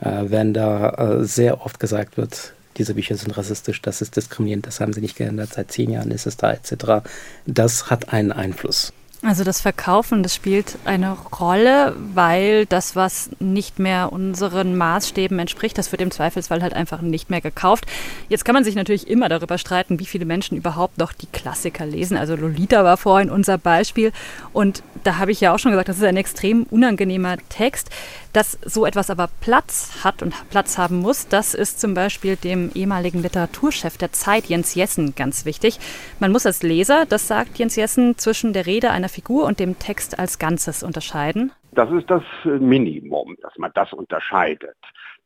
Äh, 0.00 0.24
wenn 0.26 0.54
da 0.54 0.90
äh, 0.90 1.24
sehr 1.24 1.64
oft 1.64 1.78
gesagt 1.80 2.16
wird, 2.16 2.54
diese 2.76 2.94
Bücher 2.94 3.16
sind 3.16 3.36
rassistisch, 3.36 3.80
das 3.82 4.02
ist 4.02 4.16
diskriminierend, 4.16 4.66
das 4.66 4.80
haben 4.80 4.92
sie 4.92 5.00
nicht 5.00 5.16
geändert, 5.16 5.50
seit 5.54 5.70
zehn 5.70 5.90
Jahren 5.90 6.10
ist 6.10 6.26
es 6.26 6.36
da, 6.36 6.52
etc. 6.52 7.06
Das 7.46 7.90
hat 7.90 8.12
einen 8.12 8.32
Einfluss. 8.32 8.92
Also 9.26 9.42
das 9.42 9.62
Verkaufen, 9.62 10.22
das 10.22 10.34
spielt 10.34 10.76
eine 10.84 11.12
Rolle, 11.12 11.96
weil 12.12 12.66
das, 12.66 12.94
was 12.94 13.30
nicht 13.40 13.78
mehr 13.78 14.12
unseren 14.12 14.76
Maßstäben 14.76 15.38
entspricht, 15.38 15.78
das 15.78 15.92
wird 15.92 16.02
im 16.02 16.10
Zweifelsfall 16.10 16.60
halt 16.60 16.74
einfach 16.74 17.00
nicht 17.00 17.30
mehr 17.30 17.40
gekauft. 17.40 17.86
Jetzt 18.28 18.44
kann 18.44 18.52
man 18.54 18.64
sich 18.64 18.74
natürlich 18.74 19.08
immer 19.08 19.30
darüber 19.30 19.56
streiten, 19.56 19.98
wie 19.98 20.04
viele 20.04 20.26
Menschen 20.26 20.58
überhaupt 20.58 20.98
noch 20.98 21.14
die 21.14 21.26
Klassiker 21.26 21.86
lesen. 21.86 22.18
Also 22.18 22.36
Lolita 22.36 22.84
war 22.84 22.98
vorhin 22.98 23.30
unser 23.30 23.56
Beispiel 23.56 24.12
und 24.52 24.82
da 25.04 25.16
habe 25.16 25.32
ich 25.32 25.40
ja 25.40 25.54
auch 25.54 25.58
schon 25.58 25.70
gesagt, 25.70 25.88
das 25.88 25.96
ist 25.96 26.04
ein 26.04 26.18
extrem 26.18 26.64
unangenehmer 26.64 27.36
Text. 27.48 27.88
Dass 28.34 28.58
so 28.64 28.84
etwas 28.84 29.10
aber 29.10 29.30
Platz 29.40 29.90
hat 30.02 30.20
und 30.20 30.34
Platz 30.50 30.76
haben 30.76 30.96
muss, 30.96 31.28
das 31.28 31.54
ist 31.54 31.80
zum 31.80 31.94
Beispiel 31.94 32.34
dem 32.34 32.72
ehemaligen 32.74 33.22
Literaturchef 33.22 33.96
der 33.96 34.10
Zeit, 34.10 34.46
Jens 34.46 34.74
Jessen, 34.74 35.14
ganz 35.14 35.44
wichtig. 35.44 35.78
Man 36.18 36.32
muss 36.32 36.44
als 36.44 36.64
Leser, 36.64 37.06
das 37.06 37.28
sagt 37.28 37.58
Jens 37.58 37.76
Jessen, 37.76 38.18
zwischen 38.18 38.52
der 38.52 38.66
Rede 38.66 38.90
einer 38.90 39.08
Figur 39.14 39.46
und 39.46 39.60
dem 39.60 39.78
Text 39.78 40.18
als 40.18 40.38
Ganzes 40.38 40.82
unterscheiden. 40.82 41.52
Das 41.72 41.90
ist 41.90 42.10
das 42.10 42.22
Minimum, 42.44 43.36
dass 43.40 43.56
man 43.58 43.70
das 43.74 43.92
unterscheidet 43.92 44.76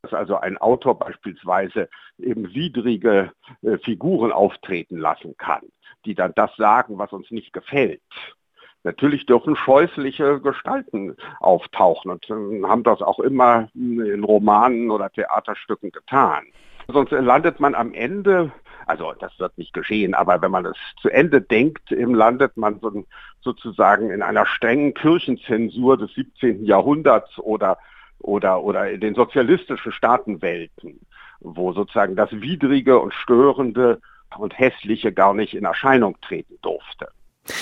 dass 0.03 0.15
also 0.15 0.37
ein 0.37 0.59
Autor 0.59 0.99
beispielsweise 0.99 1.89
eben 2.19 2.55
widrige 2.55 3.33
äh, 3.63 3.79
Figuren 3.79 4.33
auftreten 4.33 4.99
lassen 4.99 5.37
kann, 5.37 5.63
die 6.05 6.15
dann 6.15 6.33
das 6.37 6.55
sagen, 6.57 6.99
was 6.99 7.13
uns 7.13 7.31
nicht 7.31 7.53
gefällt. 7.53 8.01
Natürlich 8.85 9.27
dürfen 9.27 9.57
scheußliche 9.57 10.41
Gestalten 10.41 11.17
auftauchen 11.41 12.11
und 12.11 12.31
äh, 12.31 12.63
haben 12.65 12.85
das 12.85 13.03
auch 13.03 13.19
immer 13.19 13.69
in 13.75 14.23
Romanen 14.25 14.91
oder 14.91 15.11
Theaterstücken 15.11 15.91
getan. 15.91 16.45
Sonst 16.91 17.11
landet 17.11 17.61
man 17.61 17.75
am 17.75 17.93
Ende, 17.93 18.51
also 18.89 19.13
das 19.19 19.39
wird 19.39 19.57
nicht 19.59 19.75
geschehen, 19.75 20.15
aber 20.15 20.41
wenn 20.41 20.51
man 20.51 20.65
es 20.65 20.77
zu 21.01 21.11
Ende 21.11 21.43
denkt, 21.43 21.91
landet 21.91 22.57
man 22.57 22.81
so, 22.81 23.05
sozusagen 23.43 24.11
in 24.11 24.23
einer 24.23 24.47
strengen 24.47 24.95
Kirchenzensur 24.95 25.99
des 25.99 26.13
17. 26.15 26.65
Jahrhunderts 26.65 27.39
oder, 27.39 27.79
oder, 28.19 28.63
oder 28.63 28.91
in 28.91 29.01
den 29.01 29.15
sozialistischen 29.15 29.93
Staatenwelten, 29.93 31.01
wo 31.41 31.73
sozusagen 31.75 32.17
das 32.17 32.33
Widrige 32.33 32.99
und 32.99 33.13
Störende 33.13 34.01
und 34.39 34.59
Hässliche 34.59 35.13
gar 35.13 35.35
nicht 35.35 35.55
in 35.55 35.65
Erscheinung 35.65 36.17
treten 36.23 36.59
durfte. 36.63 37.09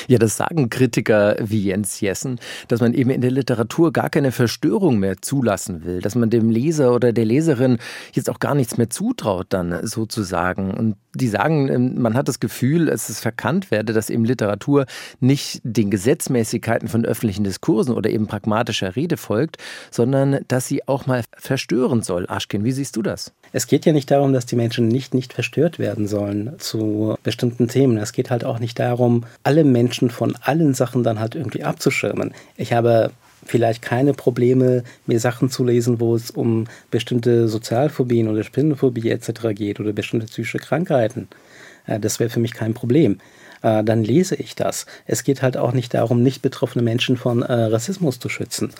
Ja, 0.08 0.18
das 0.18 0.36
sagen 0.36 0.70
Kritiker 0.70 1.36
wie 1.40 1.64
Jens 1.64 2.00
Jessen, 2.00 2.38
dass 2.68 2.80
man 2.80 2.94
eben 2.94 3.10
in 3.10 3.20
der 3.20 3.30
Literatur 3.30 3.92
gar 3.92 4.10
keine 4.10 4.32
Verstörung 4.32 4.98
mehr 4.98 5.16
zulassen 5.20 5.84
will, 5.84 6.00
dass 6.00 6.14
man 6.14 6.30
dem 6.30 6.50
Leser 6.50 6.94
oder 6.94 7.12
der 7.12 7.24
Leserin 7.24 7.78
jetzt 8.12 8.30
auch 8.30 8.38
gar 8.38 8.54
nichts 8.54 8.76
mehr 8.78 8.90
zutraut, 8.90 9.46
dann 9.50 9.86
sozusagen. 9.86 10.72
Und 10.72 10.96
die 11.14 11.28
sagen, 11.28 11.68
ähm, 11.68 12.00
man 12.00 12.14
hat 12.14 12.28
das 12.28 12.40
Gefühl, 12.40 12.86
dass 12.86 13.08
es 13.08 13.20
verkannt 13.20 13.70
werde, 13.70 13.92
dass 13.92 14.10
eben 14.10 14.24
Literatur 14.24 14.86
nicht 15.20 15.60
den 15.64 15.90
Gesetzmäßigkeiten 15.90 16.88
von 16.88 17.04
öffentlichen 17.04 17.44
Diskursen 17.44 17.94
oder 17.94 18.10
eben 18.10 18.26
pragmatischer 18.26 18.96
Rede 18.96 19.16
folgt, 19.16 19.56
sondern 19.90 20.40
dass 20.48 20.66
sie 20.66 20.86
auch 20.86 21.06
mal 21.06 21.22
verstören 21.36 22.02
soll. 22.02 22.26
Aschkin, 22.28 22.64
wie 22.64 22.72
siehst 22.72 22.96
du 22.96 23.02
das? 23.02 23.32
Es 23.56 23.66
geht 23.66 23.86
ja 23.86 23.94
nicht 23.94 24.10
darum, 24.10 24.34
dass 24.34 24.44
die 24.44 24.54
Menschen 24.54 24.86
nicht, 24.88 25.14
nicht 25.14 25.32
verstört 25.32 25.78
werden 25.78 26.06
sollen 26.06 26.52
zu 26.58 27.16
bestimmten 27.22 27.68
Themen. 27.68 27.96
Es 27.96 28.12
geht 28.12 28.28
halt 28.28 28.44
auch 28.44 28.58
nicht 28.58 28.78
darum, 28.78 29.24
alle 29.44 29.64
Menschen 29.64 30.10
von 30.10 30.36
allen 30.42 30.74
Sachen 30.74 31.02
dann 31.02 31.18
halt 31.18 31.36
irgendwie 31.36 31.64
abzuschirmen. 31.64 32.34
Ich 32.58 32.74
habe 32.74 33.12
vielleicht 33.46 33.80
keine 33.80 34.12
Probleme, 34.12 34.84
mir 35.06 35.20
Sachen 35.20 35.48
zu 35.48 35.64
lesen, 35.64 36.00
wo 36.00 36.14
es 36.14 36.30
um 36.30 36.66
bestimmte 36.90 37.48
Sozialphobien 37.48 38.28
oder 38.28 38.44
Spinnenphobie 38.44 39.08
etc. 39.08 39.54
geht 39.54 39.80
oder 39.80 39.94
bestimmte 39.94 40.26
psychische 40.26 40.58
Krankheiten. 40.58 41.26
Äh, 41.86 41.98
das 41.98 42.20
wäre 42.20 42.28
für 42.28 42.40
mich 42.40 42.52
kein 42.52 42.74
Problem. 42.74 43.20
Äh, 43.62 43.82
dann 43.84 44.04
lese 44.04 44.34
ich 44.34 44.54
das. 44.54 44.84
Es 45.06 45.24
geht 45.24 45.40
halt 45.40 45.56
auch 45.56 45.72
nicht 45.72 45.94
darum, 45.94 46.22
nicht 46.22 46.42
betroffene 46.42 46.82
Menschen 46.82 47.16
von 47.16 47.40
äh, 47.40 47.54
Rassismus 47.54 48.18
zu 48.18 48.28
schützen. 48.28 48.74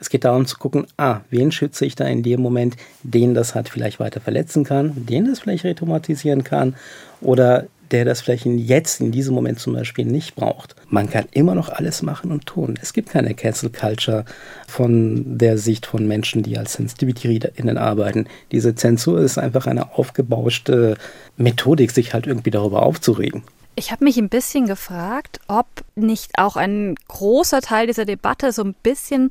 Es 0.00 0.08
geht 0.08 0.24
darum 0.24 0.46
zu 0.46 0.56
gucken, 0.58 0.86
ah, 0.96 1.20
wen 1.28 1.52
schütze 1.52 1.84
ich 1.84 1.94
da 1.94 2.06
in 2.06 2.22
dem 2.22 2.40
Moment, 2.40 2.76
den 3.02 3.34
das 3.34 3.54
halt 3.54 3.68
vielleicht 3.68 4.00
weiter 4.00 4.20
verletzen 4.20 4.64
kann, 4.64 5.06
den 5.06 5.26
das 5.26 5.40
vielleicht 5.40 5.64
retraumatisieren 5.64 6.42
kann 6.42 6.74
oder 7.20 7.66
der 7.90 8.04
das 8.04 8.20
vielleicht 8.20 8.46
jetzt, 8.46 9.00
in 9.00 9.10
diesem 9.10 9.34
Moment 9.34 9.58
zum 9.58 9.72
Beispiel 9.72 10.04
nicht 10.04 10.36
braucht. 10.36 10.76
Man 10.88 11.10
kann 11.10 11.26
immer 11.32 11.54
noch 11.54 11.68
alles 11.68 12.02
machen 12.02 12.30
und 12.30 12.46
tun. 12.46 12.78
Es 12.80 12.92
gibt 12.92 13.10
keine 13.10 13.34
Cancel 13.34 13.70
Culture 13.70 14.24
von 14.68 15.38
der 15.38 15.58
Sicht 15.58 15.86
von 15.86 16.06
Menschen, 16.06 16.42
die 16.42 16.56
als 16.56 16.74
Sensitivity-ReaderInnen 16.74 17.78
arbeiten. 17.78 18.26
Diese 18.52 18.74
Zensur 18.74 19.20
ist 19.20 19.38
einfach 19.38 19.66
eine 19.66 19.94
aufgebauschte 19.98 20.96
Methodik, 21.36 21.90
sich 21.90 22.14
halt 22.14 22.26
irgendwie 22.26 22.50
darüber 22.50 22.82
aufzuregen. 22.82 23.42
Ich 23.76 23.90
habe 23.90 24.04
mich 24.04 24.18
ein 24.18 24.28
bisschen 24.28 24.66
gefragt, 24.66 25.40
ob 25.48 25.66
nicht 25.94 26.32
auch 26.38 26.56
ein 26.56 26.96
großer 27.08 27.60
Teil 27.60 27.86
dieser 27.86 28.04
Debatte 28.04 28.52
so 28.52 28.62
ein 28.62 28.74
bisschen 28.82 29.30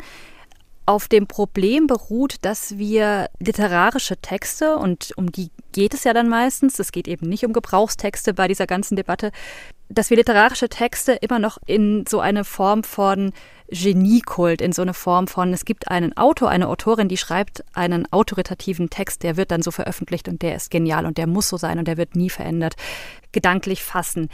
auf 0.89 1.07
dem 1.07 1.27
Problem 1.27 1.85
beruht, 1.85 2.37
dass 2.41 2.79
wir 2.79 3.29
literarische 3.39 4.17
Texte, 4.17 4.75
und 4.75 5.13
um 5.17 5.31
die 5.31 5.51
geht 5.71 5.93
es 5.93 6.03
ja 6.03 6.13
dann 6.13 6.27
meistens, 6.27 6.79
es 6.79 6.91
geht 6.91 7.07
eben 7.07 7.29
nicht 7.29 7.45
um 7.45 7.53
Gebrauchstexte 7.53 8.33
bei 8.33 8.47
dieser 8.47 8.65
ganzen 8.65 8.95
Debatte, 8.95 9.31
dass 9.87 10.09
wir 10.09 10.17
literarische 10.17 10.67
Texte 10.67 11.11
immer 11.11 11.37
noch 11.37 11.59
in 11.67 12.05
so 12.09 12.19
eine 12.19 12.43
Form 12.43 12.83
von 12.83 13.33
Geniekult, 13.67 14.61
in 14.61 14.71
so 14.71 14.81
eine 14.81 14.95
Form 14.95 15.27
von, 15.27 15.53
es 15.53 15.63
gibt 15.63 15.91
einen 15.91 16.17
Autor, 16.17 16.49
eine 16.49 16.67
Autorin, 16.67 17.07
die 17.07 17.17
schreibt 17.17 17.63
einen 17.75 18.11
autoritativen 18.11 18.89
Text, 18.89 19.21
der 19.21 19.37
wird 19.37 19.51
dann 19.51 19.61
so 19.61 19.69
veröffentlicht 19.69 20.27
und 20.27 20.41
der 20.41 20.55
ist 20.55 20.71
genial 20.71 21.05
und 21.05 21.19
der 21.19 21.27
muss 21.27 21.49
so 21.49 21.57
sein 21.57 21.77
und 21.77 21.87
der 21.87 21.97
wird 21.97 22.15
nie 22.15 22.31
verändert, 22.31 22.75
gedanklich 23.31 23.83
fassen. 23.83 24.27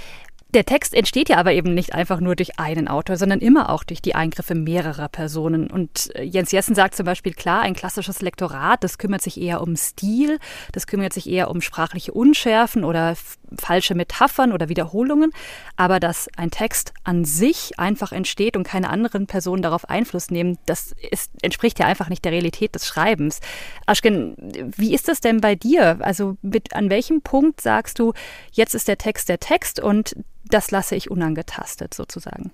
Der 0.56 0.64
Text 0.64 0.94
entsteht 0.94 1.28
ja 1.28 1.36
aber 1.36 1.52
eben 1.52 1.74
nicht 1.74 1.94
einfach 1.94 2.22
nur 2.22 2.34
durch 2.34 2.60
einen 2.60 2.88
Autor, 2.88 3.18
sondern 3.18 3.42
immer 3.42 3.70
auch 3.70 3.84
durch 3.84 4.02
die 4.02 4.16
Eingriffe 4.16 4.56
mehrerer 4.56 5.10
Personen. 5.10 5.70
Und 5.70 6.16
äh, 6.16 6.24
Jens 6.24 6.54
Jessen 6.54 6.76
sagt 6.76 6.96
zum 6.96 7.06
Beispiel 7.06 7.34
klar, 7.34 7.60
ein 7.64 7.74
klassisches 7.74 8.22
Lektorat, 8.22 8.82
das 8.82 8.98
kümmert 8.98 9.22
sich 9.22 9.42
eher 9.42 9.60
um 9.60 9.76
Stil, 9.76 10.40
das 10.72 10.88
kümmert 10.88 11.12
sich 11.12 11.30
eher 11.30 11.52
um 11.52 11.60
sprachliche 11.60 12.14
Unschärfen 12.14 12.86
oder 12.86 13.18
falsche 13.60 13.96
Metaphern 13.96 14.52
oder 14.52 14.70
Wiederholungen, 14.70 15.32
aber 15.76 16.00
dass 16.00 16.28
ein 16.38 16.52
Text 16.52 16.94
an 17.04 17.26
sich 17.26 17.80
einfach 17.80 18.12
entsteht 18.12 18.58
und 18.58 18.64
keine 18.64 18.90
anderen 18.90 19.28
Personen 19.28 19.62
darauf 19.62 19.90
Einfluss 19.90 20.32
nehmen, 20.32 20.58
das 20.66 20.94
ist, 21.12 21.32
entspricht 21.42 21.80
ja 21.80 21.86
einfach 21.86 22.10
nicht 22.10 22.26
der 22.26 22.32
Realität 22.32 22.76
des 22.76 22.86
Schreibens. 22.86 23.40
Aschken, 23.86 24.36
wie 24.76 24.94
ist 24.94 25.08
das 25.08 25.22
denn 25.22 25.42
bei 25.42 25.56
dir? 25.56 25.98
Also 26.02 26.38
mit, 26.42 26.76
an 26.76 26.90
welchem 26.90 27.22
Punkt 27.22 27.62
sagst 27.62 28.00
du, 28.00 28.14
jetzt 28.52 28.76
ist 28.76 28.88
der 28.88 28.98
Text 28.98 29.30
der 29.30 29.40
Text 29.40 29.80
und 29.80 30.16
das 30.46 30.72
lasse 30.72 30.96
ich 30.96 31.10
unangetastet 31.10 31.94
sozusagen. 31.94 32.52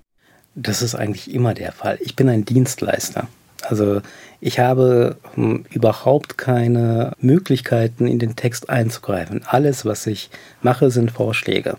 Das 0.55 0.81
ist 0.81 0.95
eigentlich 0.95 1.33
immer 1.33 1.53
der 1.53 1.71
Fall. 1.71 1.97
Ich 2.01 2.15
bin 2.15 2.27
ein 2.29 2.45
Dienstleister. 2.45 3.27
Also 3.63 4.01
ich 4.39 4.59
habe 4.59 5.17
hm, 5.35 5.65
überhaupt 5.69 6.37
keine 6.37 7.13
Möglichkeiten, 7.19 8.07
in 8.07 8.19
den 8.19 8.35
Text 8.35 8.69
einzugreifen. 8.69 9.43
Alles, 9.45 9.85
was 9.85 10.07
ich 10.07 10.29
mache, 10.61 10.91
sind 10.91 11.11
Vorschläge. 11.11 11.77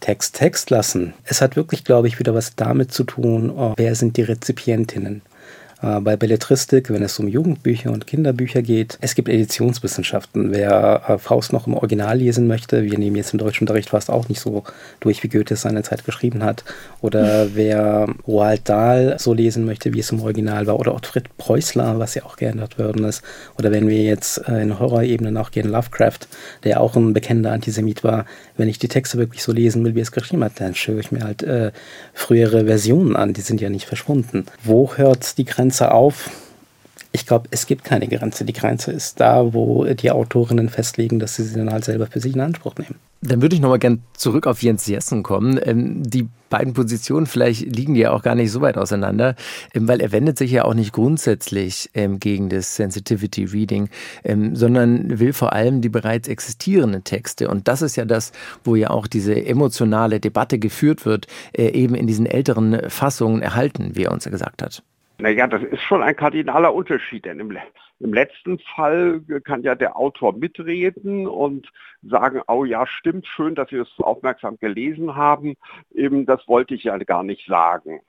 Text 0.00 0.36
Text 0.36 0.70
lassen. 0.70 1.14
Es 1.24 1.40
hat 1.40 1.56
wirklich, 1.56 1.84
glaube 1.84 2.08
ich, 2.08 2.18
wieder 2.18 2.34
was 2.34 2.54
damit 2.54 2.92
zu 2.92 3.04
tun, 3.04 3.50
oh, 3.50 3.72
wer 3.76 3.94
sind 3.94 4.16
die 4.16 4.22
Rezipientinnen. 4.22 5.22
Äh, 5.86 6.00
bei 6.00 6.16
Belletristik, 6.16 6.90
wenn 6.90 7.02
es 7.02 7.18
um 7.18 7.28
Jugendbücher 7.28 7.92
und 7.92 8.06
Kinderbücher 8.06 8.62
geht. 8.62 8.98
Es 9.00 9.14
gibt 9.14 9.28
Editionswissenschaften. 9.28 10.50
Wer 10.52 11.02
äh, 11.06 11.18
Faust 11.18 11.52
noch 11.52 11.66
im 11.66 11.74
Original 11.74 12.18
lesen 12.18 12.46
möchte, 12.48 12.82
wir 12.82 12.98
nehmen 12.98 13.16
jetzt 13.16 13.32
im 13.32 13.38
Deutschunterricht 13.38 13.90
fast 13.90 14.10
auch 14.10 14.28
nicht 14.28 14.40
so 14.40 14.64
durch, 15.00 15.22
wie 15.22 15.28
Goethe 15.28 15.54
es 15.54 15.62
seinerzeit 15.62 16.04
geschrieben 16.04 16.42
hat. 16.42 16.64
Oder 17.02 17.54
wer 17.54 18.08
Roald 18.26 18.68
Dahl 18.68 19.16
so 19.18 19.32
lesen 19.32 19.64
möchte, 19.64 19.94
wie 19.94 20.00
es 20.00 20.10
im 20.10 20.20
Original 20.20 20.66
war. 20.66 20.78
Oder 20.80 20.94
Ottfried 20.94 21.36
Preußler, 21.36 21.98
was 21.98 22.14
ja 22.14 22.24
auch 22.24 22.36
geändert 22.36 22.78
worden 22.78 23.04
ist. 23.04 23.22
Oder 23.58 23.70
wenn 23.70 23.88
wir 23.88 24.02
jetzt 24.02 24.48
äh, 24.48 24.62
in 24.62 24.78
Horrorebene 24.78 25.30
nachgehen, 25.30 25.70
Lovecraft, 25.70 26.26
der 26.64 26.80
auch 26.80 26.96
ein 26.96 27.12
bekennender 27.12 27.52
Antisemit 27.52 28.02
war. 28.02 28.26
Wenn 28.56 28.68
ich 28.68 28.78
die 28.78 28.88
Texte 28.88 29.18
wirklich 29.18 29.42
so 29.42 29.52
lesen 29.52 29.84
will, 29.84 29.94
wie 29.94 30.00
es 30.00 30.12
geschrieben 30.12 30.42
hat, 30.42 30.52
dann 30.56 30.74
schaue 30.74 31.00
ich 31.00 31.12
mir 31.12 31.22
halt 31.22 31.42
äh, 31.42 31.70
frühere 32.12 32.66
Versionen 32.66 33.14
an. 33.14 33.34
Die 33.34 33.40
sind 33.40 33.60
ja 33.60 33.68
nicht 33.68 33.86
verschwunden. 33.86 34.46
Wo 34.64 34.94
hört 34.96 35.38
die 35.38 35.44
Grenze 35.44 35.75
auf? 35.82 36.30
Ich 37.12 37.24
glaube, 37.24 37.48
es 37.50 37.66
gibt 37.66 37.84
keine 37.84 38.08
Grenze. 38.08 38.44
Die 38.44 38.52
Grenze 38.52 38.92
ist 38.92 39.20
da, 39.20 39.54
wo 39.54 39.84
die 39.84 40.10
Autorinnen 40.10 40.68
festlegen, 40.68 41.18
dass 41.18 41.36
sie 41.36 41.44
sie 41.44 41.56
dann 41.56 41.72
halt 41.72 41.84
selber 41.84 42.06
für 42.06 42.20
sich 42.20 42.34
in 42.34 42.40
Anspruch 42.40 42.74
nehmen. 42.76 42.96
Dann 43.22 43.40
würde 43.40 43.54
ich 43.54 43.62
nochmal 43.62 43.78
gern 43.78 44.02
zurück 44.14 44.46
auf 44.46 44.62
Jens 44.62 44.86
Jessen 44.86 45.22
kommen. 45.22 45.58
Ähm, 45.62 46.02
die 46.02 46.28
beiden 46.50 46.74
Positionen 46.74 47.26
vielleicht 47.26 47.62
liegen 47.74 47.94
ja 47.94 48.12
auch 48.12 48.22
gar 48.22 48.34
nicht 48.34 48.52
so 48.52 48.60
weit 48.60 48.76
auseinander, 48.76 49.34
ähm, 49.72 49.88
weil 49.88 50.00
er 50.00 50.12
wendet 50.12 50.36
sich 50.36 50.50
ja 50.50 50.66
auch 50.66 50.74
nicht 50.74 50.92
grundsätzlich 50.92 51.90
ähm, 51.94 52.20
gegen 52.20 52.50
das 52.50 52.76
Sensitivity 52.76 53.44
Reading, 53.44 53.88
sondern 54.52 55.18
will 55.18 55.32
vor 55.32 55.52
allem 55.52 55.80
die 55.80 55.88
bereits 55.88 56.28
existierenden 56.28 57.04
Texte. 57.04 57.48
Und 57.48 57.66
das 57.66 57.80
ist 57.82 57.96
ja 57.96 58.04
das, 58.04 58.32
wo 58.64 58.76
ja 58.76 58.90
auch 58.90 59.06
diese 59.06 59.34
emotionale 59.44 60.20
Debatte 60.20 60.58
geführt 60.58 61.06
wird, 61.06 61.26
äh, 61.52 61.68
eben 61.68 61.94
in 61.94 62.06
diesen 62.06 62.26
älteren 62.26 62.90
Fassungen 62.90 63.40
erhalten, 63.40 63.92
wie 63.94 64.04
er 64.04 64.12
uns 64.12 64.26
ja 64.26 64.30
gesagt 64.30 64.62
hat. 64.62 64.82
Naja, 65.18 65.46
das 65.46 65.62
ist 65.62 65.82
schon 65.82 66.02
ein 66.02 66.14
kardinaler 66.14 66.74
Unterschied, 66.74 67.24
denn 67.24 67.40
im, 67.40 67.56
im, 68.00 68.12
letzten 68.12 68.58
Fall 68.58 69.22
kann 69.44 69.62
ja 69.62 69.74
der 69.74 69.96
Autor 69.96 70.36
mitreden 70.36 71.26
und 71.26 71.70
sagen, 72.02 72.42
oh 72.48 72.64
ja, 72.64 72.86
stimmt 72.86 73.26
schön, 73.26 73.54
dass 73.54 73.70
Sie 73.70 73.78
das 73.78 73.88
so 73.96 74.04
aufmerksam 74.04 74.58
gelesen 74.58 75.16
haben, 75.16 75.56
eben 75.94 76.26
das 76.26 76.46
wollte 76.46 76.74
ich 76.74 76.84
ja 76.84 76.98
gar 76.98 77.22
nicht 77.22 77.46
sagen. 77.46 78.00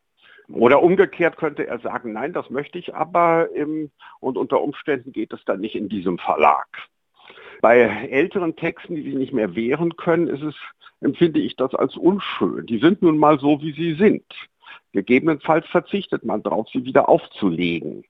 Oder 0.49 0.81
umgekehrt 0.81 1.37
könnte 1.37 1.67
er 1.67 1.79
sagen, 1.79 2.13
nein, 2.13 2.33
das 2.33 2.49
möchte 2.49 2.77
ich 2.77 2.93
aber 2.93 3.49
im, 3.53 3.89
und 4.19 4.37
unter 4.37 4.61
Umständen 4.61 5.11
geht 5.11 5.33
es 5.33 5.43
dann 5.45 5.59
nicht 5.61 5.75
in 5.75 5.89
diesem 5.89 6.17
Verlag. 6.17 6.67
Bei 7.61 7.79
älteren 7.79 8.55
Texten, 8.55 8.95
die 8.95 9.03
sich 9.03 9.15
nicht 9.15 9.33
mehr 9.33 9.55
wehren 9.55 9.95
können, 9.95 10.27
es, 10.27 10.55
empfinde 11.01 11.39
ich 11.39 11.55
das 11.55 11.73
als 11.75 11.95
unschön. 11.95 12.65
Die 12.65 12.79
sind 12.79 13.01
nun 13.01 13.17
mal 13.17 13.39
so, 13.39 13.61
wie 13.61 13.73
sie 13.73 13.93
sind. 13.95 14.25
Gegebenenfalls 14.91 15.65
verzichtet 15.67 16.23
man 16.23 16.43
darauf, 16.43 16.67
sie 16.69 16.85
wieder 16.85 17.09
aufzulegen. 17.09 18.03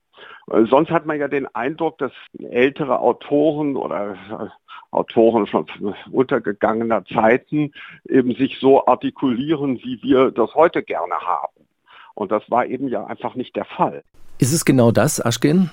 Äh, 0.51 0.65
sonst 0.69 0.89
hat 0.89 1.05
man 1.05 1.19
ja 1.19 1.27
den 1.27 1.47
Eindruck, 1.55 1.97
dass 1.97 2.11
ältere 2.39 2.99
Autoren 2.99 3.75
oder 3.75 4.13
äh, 4.13 4.47
Autoren 4.91 5.47
schon 5.47 5.65
untergegangener 6.11 7.03
Zeiten 7.05 7.73
eben 8.07 8.33
sich 8.35 8.57
so 8.59 8.85
artikulieren, 8.87 9.79
wie 9.83 10.01
wir 10.01 10.31
das 10.31 10.55
heute 10.55 10.81
gerne 10.81 11.15
haben. 11.15 11.67
Und 12.15 12.31
das 12.31 12.49
war 12.49 12.65
eben 12.65 12.87
ja 12.87 13.05
einfach 13.05 13.35
nicht 13.35 13.55
der 13.55 13.65
Fall. 13.65 14.03
Ist 14.39 14.53
es 14.53 14.65
genau 14.65 14.91
das, 14.91 15.23
Aschkin? 15.23 15.71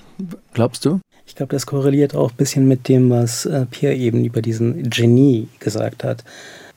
Glaubst 0.53 0.85
du? 0.85 0.99
Ich 1.25 1.35
glaube, 1.35 1.53
das 1.53 1.65
korreliert 1.65 2.15
auch 2.15 2.31
ein 2.31 2.37
bisschen 2.37 2.67
mit 2.67 2.87
dem, 2.87 3.09
was 3.09 3.45
äh, 3.45 3.65
Pierre 3.65 3.95
eben 3.95 4.25
über 4.25 4.41
diesen 4.41 4.89
Genie 4.89 5.47
gesagt 5.59 6.03
hat 6.03 6.23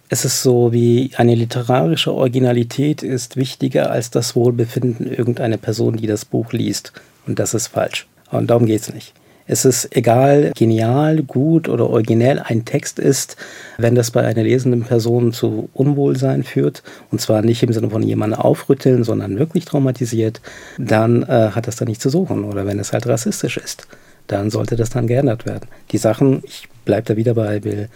es 0.09 0.25
ist 0.25 0.43
so 0.43 0.73
wie 0.73 1.11
eine 1.17 1.35
literarische 1.35 2.13
Originalität 2.13 3.03
ist 3.03 3.37
wichtiger 3.37 3.91
als 3.91 4.11
das 4.11 4.35
Wohlbefinden 4.35 5.07
irgendeiner 5.07 5.59
Person, 5.59 5.97
die 5.97 6.07
das 6.07 6.25
Buch 6.25 6.53
liest. 6.53 6.93
Und 7.27 7.39
das 7.39 7.55
ist 7.55 7.69
falsch. 7.69 8.07
Und 8.31 8.49
darum 8.49 8.67
geht 8.67 8.81
es 8.81 8.95
nicht. 8.95 9.13
Es 9.51 9.65
ist 9.65 9.97
egal, 9.97 10.53
genial, 10.55 11.23
gut 11.23 11.71
oder 11.71 11.89
originell 11.89 12.39
ein 12.39 12.67
Text 12.67 12.99
ist, 12.99 13.37
wenn 13.79 13.95
das 13.95 14.11
bei 14.11 14.23
einer 14.23 14.43
lesenden 14.43 14.85
Person 14.85 15.33
zu 15.33 15.71
Unwohlsein 15.73 16.45
führt, 16.45 16.83
und 17.11 17.23
zwar 17.23 17.41
nicht 17.41 17.63
im 17.63 17.73
Sinne 17.73 17.89
von 17.89 18.03
jemanden 18.03 18.37
aufrütteln, 18.37 19.05
sondern 19.05 19.39
wirklich 19.39 19.65
traumatisiert, 19.65 20.43
dann 20.77 21.23
äh, 21.23 21.51
hat 21.53 21.67
das 21.67 21.77
da 21.77 21.87
nicht 21.87 22.03
zu 22.03 22.11
suchen. 22.11 22.45
Oder 22.45 22.67
wenn 22.67 22.79
es 22.79 22.93
halt 22.93 23.07
rassistisch 23.07 23.57
ist, 23.57 23.89
dann 24.27 24.51
sollte 24.51 24.77
das 24.77 24.91
dann 24.91 25.07
geändert 25.07 25.47
werden. 25.47 25.69
Die 25.93 25.99
Sachen, 25.99 26.43
ich 26.45 26.69
bleibe 26.85 27.07
da 27.07 27.17
wieder 27.17 27.33
bei 27.33 27.61
Bill 27.61 27.89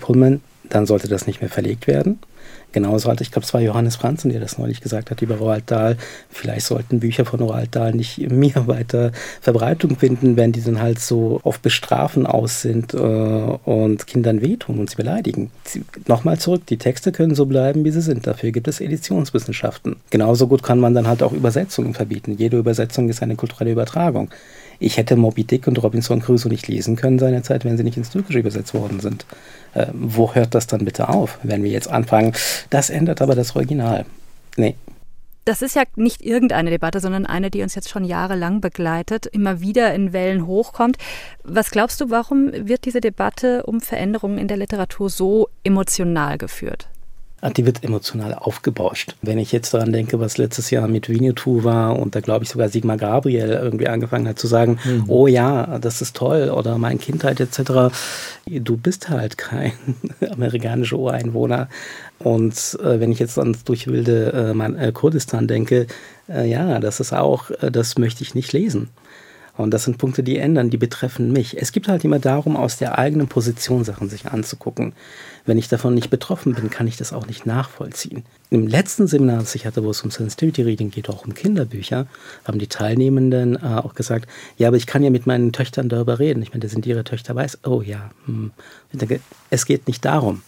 Pullman, 0.00 0.40
dann 0.68 0.86
sollte 0.86 1.08
das 1.08 1.26
nicht 1.26 1.40
mehr 1.40 1.50
verlegt 1.50 1.86
werden. 1.86 2.18
Genauso 2.72 3.08
halt, 3.08 3.22
ich 3.22 3.30
glaube, 3.30 3.46
es 3.46 3.54
war 3.54 3.60
Johannes 3.62 3.96
Franzen, 3.96 4.30
der 4.30 4.40
das 4.40 4.58
neulich 4.58 4.82
gesagt 4.82 5.10
hat 5.10 5.22
über 5.22 5.36
Roald 5.36 5.70
Dahl. 5.70 5.96
Vielleicht 6.28 6.66
sollten 6.66 7.00
Bücher 7.00 7.24
von 7.24 7.40
Roald 7.40 7.74
Dahl 7.74 7.94
nicht 7.94 8.18
mehr 8.30 8.66
weiter 8.66 9.12
Verbreitung 9.40 9.96
finden, 9.96 10.36
wenn 10.36 10.52
die 10.52 10.62
dann 10.62 10.82
halt 10.82 10.98
so 11.00 11.40
auf 11.42 11.60
Bestrafen 11.60 12.26
aus 12.26 12.60
sind 12.60 12.92
äh, 12.92 12.98
und 12.98 14.06
Kindern 14.06 14.42
wehtun 14.42 14.78
und 14.78 14.90
sie 14.90 14.96
beleidigen. 14.96 15.50
Nochmal 16.06 16.38
zurück, 16.38 16.66
die 16.66 16.76
Texte 16.76 17.12
können 17.12 17.34
so 17.34 17.46
bleiben, 17.46 17.84
wie 17.84 17.90
sie 17.92 18.02
sind. 18.02 18.26
Dafür 18.26 18.50
gibt 18.50 18.68
es 18.68 18.80
Editionswissenschaften. 18.80 19.96
Genauso 20.10 20.46
gut 20.46 20.62
kann 20.62 20.78
man 20.78 20.92
dann 20.92 21.08
halt 21.08 21.22
auch 21.22 21.32
Übersetzungen 21.32 21.94
verbieten. 21.94 22.36
Jede 22.36 22.58
Übersetzung 22.58 23.08
ist 23.08 23.22
eine 23.22 23.36
kulturelle 23.36 23.72
Übertragung. 23.72 24.28
Ich 24.78 24.96
hätte 24.96 25.16
Moby 25.16 25.44
Dick 25.44 25.66
und 25.66 25.82
Robinson 25.82 26.20
Crusoe 26.20 26.50
nicht 26.50 26.68
lesen 26.68 26.96
können 26.96 27.18
seinerzeit, 27.18 27.64
wenn 27.64 27.76
sie 27.76 27.84
nicht 27.84 27.96
ins 27.96 28.10
Türkische 28.10 28.38
übersetzt 28.38 28.74
worden 28.74 29.00
sind. 29.00 29.26
Äh, 29.74 29.86
wo 29.92 30.34
hört 30.34 30.54
das 30.54 30.66
dann 30.66 30.84
bitte 30.84 31.08
auf, 31.08 31.38
wenn 31.42 31.62
wir 31.62 31.70
jetzt 31.70 31.88
anfangen? 31.88 32.32
Das 32.70 32.90
ändert 32.90 33.22
aber 33.22 33.34
das 33.34 33.54
Original. 33.56 34.04
Nee. 34.56 34.74
Das 35.44 35.62
ist 35.62 35.76
ja 35.76 35.84
nicht 35.94 36.22
irgendeine 36.22 36.70
Debatte, 36.70 36.98
sondern 36.98 37.24
eine, 37.24 37.52
die 37.52 37.62
uns 37.62 37.76
jetzt 37.76 37.88
schon 37.88 38.04
jahrelang 38.04 38.60
begleitet, 38.60 39.26
immer 39.26 39.60
wieder 39.60 39.94
in 39.94 40.12
Wellen 40.12 40.44
hochkommt. 40.44 40.96
Was 41.44 41.70
glaubst 41.70 42.00
du, 42.00 42.10
warum 42.10 42.50
wird 42.52 42.84
diese 42.84 43.00
Debatte 43.00 43.62
um 43.62 43.80
Veränderungen 43.80 44.38
in 44.38 44.48
der 44.48 44.56
Literatur 44.56 45.08
so 45.08 45.48
emotional 45.62 46.36
geführt? 46.36 46.88
Ah, 47.46 47.50
die 47.50 47.64
wird 47.64 47.84
emotional 47.84 48.34
aufgebauscht. 48.34 49.14
Wenn 49.22 49.38
ich 49.38 49.52
jetzt 49.52 49.72
daran 49.72 49.92
denke, 49.92 50.18
was 50.18 50.36
letztes 50.36 50.70
Jahr 50.72 50.88
mit 50.88 51.08
Winnetou 51.08 51.62
war 51.62 51.96
und 51.96 52.16
da 52.16 52.20
glaube 52.20 52.42
ich 52.42 52.50
sogar 52.50 52.68
Sigmar 52.68 52.96
Gabriel 52.96 53.50
irgendwie 53.50 53.86
angefangen 53.86 54.26
hat 54.26 54.36
zu 54.36 54.48
sagen, 54.48 54.80
mhm. 54.84 55.04
oh 55.06 55.28
ja, 55.28 55.78
das 55.78 56.02
ist 56.02 56.16
toll 56.16 56.50
oder 56.50 56.76
mein 56.76 56.98
Kindheit 56.98 57.38
etc. 57.38 57.94
Du 58.46 58.76
bist 58.76 59.10
halt 59.10 59.38
kein 59.38 59.74
amerikanischer 60.28 60.98
Ureinwohner. 60.98 61.68
Und 62.18 62.76
äh, 62.82 62.98
wenn 62.98 63.12
ich 63.12 63.20
jetzt 63.20 63.36
dann 63.36 63.56
durch 63.64 63.86
wilde 63.86 64.32
äh, 64.32 64.52
mein, 64.52 64.76
äh, 64.76 64.90
Kurdistan 64.90 65.46
denke, 65.46 65.86
äh, 66.28 66.50
ja, 66.50 66.80
das 66.80 66.98
ist 66.98 67.12
auch, 67.12 67.50
äh, 67.62 67.70
das 67.70 67.96
möchte 67.96 68.24
ich 68.24 68.34
nicht 68.34 68.52
lesen. 68.52 68.88
Und 69.56 69.72
das 69.72 69.84
sind 69.84 69.98
Punkte, 69.98 70.22
die 70.22 70.36
ändern, 70.36 70.70
die 70.70 70.76
betreffen 70.76 71.32
mich. 71.32 71.56
Es 71.60 71.72
gibt 71.72 71.88
halt 71.88 72.04
immer 72.04 72.18
darum, 72.18 72.56
aus 72.56 72.76
der 72.76 72.98
eigenen 72.98 73.28
Position 73.28 73.84
Sachen 73.84 74.08
sich 74.08 74.26
anzugucken. 74.26 74.92
Wenn 75.46 75.58
ich 75.58 75.68
davon 75.68 75.94
nicht 75.94 76.10
betroffen 76.10 76.54
bin, 76.54 76.70
kann 76.70 76.86
ich 76.86 76.96
das 76.96 77.12
auch 77.12 77.26
nicht 77.26 77.46
nachvollziehen. 77.46 78.24
Im 78.50 78.66
letzten 78.66 79.06
Seminar, 79.06 79.38
das 79.38 79.54
ich 79.54 79.66
hatte, 79.66 79.82
wo 79.82 79.90
es 79.90 80.02
um 80.02 80.10
Sensitivity 80.10 80.62
Reading 80.62 80.90
geht, 80.90 81.08
auch 81.08 81.24
um 81.24 81.34
Kinderbücher, 81.34 82.06
haben 82.44 82.58
die 82.58 82.66
Teilnehmenden 82.66 83.56
äh, 83.56 83.80
auch 83.82 83.94
gesagt, 83.94 84.28
ja, 84.58 84.68
aber 84.68 84.76
ich 84.76 84.86
kann 84.86 85.02
ja 85.02 85.10
mit 85.10 85.26
meinen 85.26 85.52
Töchtern 85.52 85.88
darüber 85.88 86.18
reden. 86.18 86.42
Ich 86.42 86.50
meine, 86.50 86.60
da 86.60 86.68
sind 86.68 86.86
ihre 86.86 87.04
Töchter 87.04 87.34
weiß. 87.34 87.60
Oh 87.64 87.80
ja, 87.80 88.10
hm. 88.26 88.50
denke, 88.92 89.20
es 89.50 89.64
geht 89.66 89.86
nicht 89.86 90.04
darum 90.04 90.42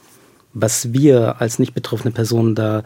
was 0.54 0.92
wir 0.92 1.40
als 1.40 1.58
nicht 1.58 1.74
betroffene 1.74 2.12
Personen 2.12 2.54
da 2.54 2.82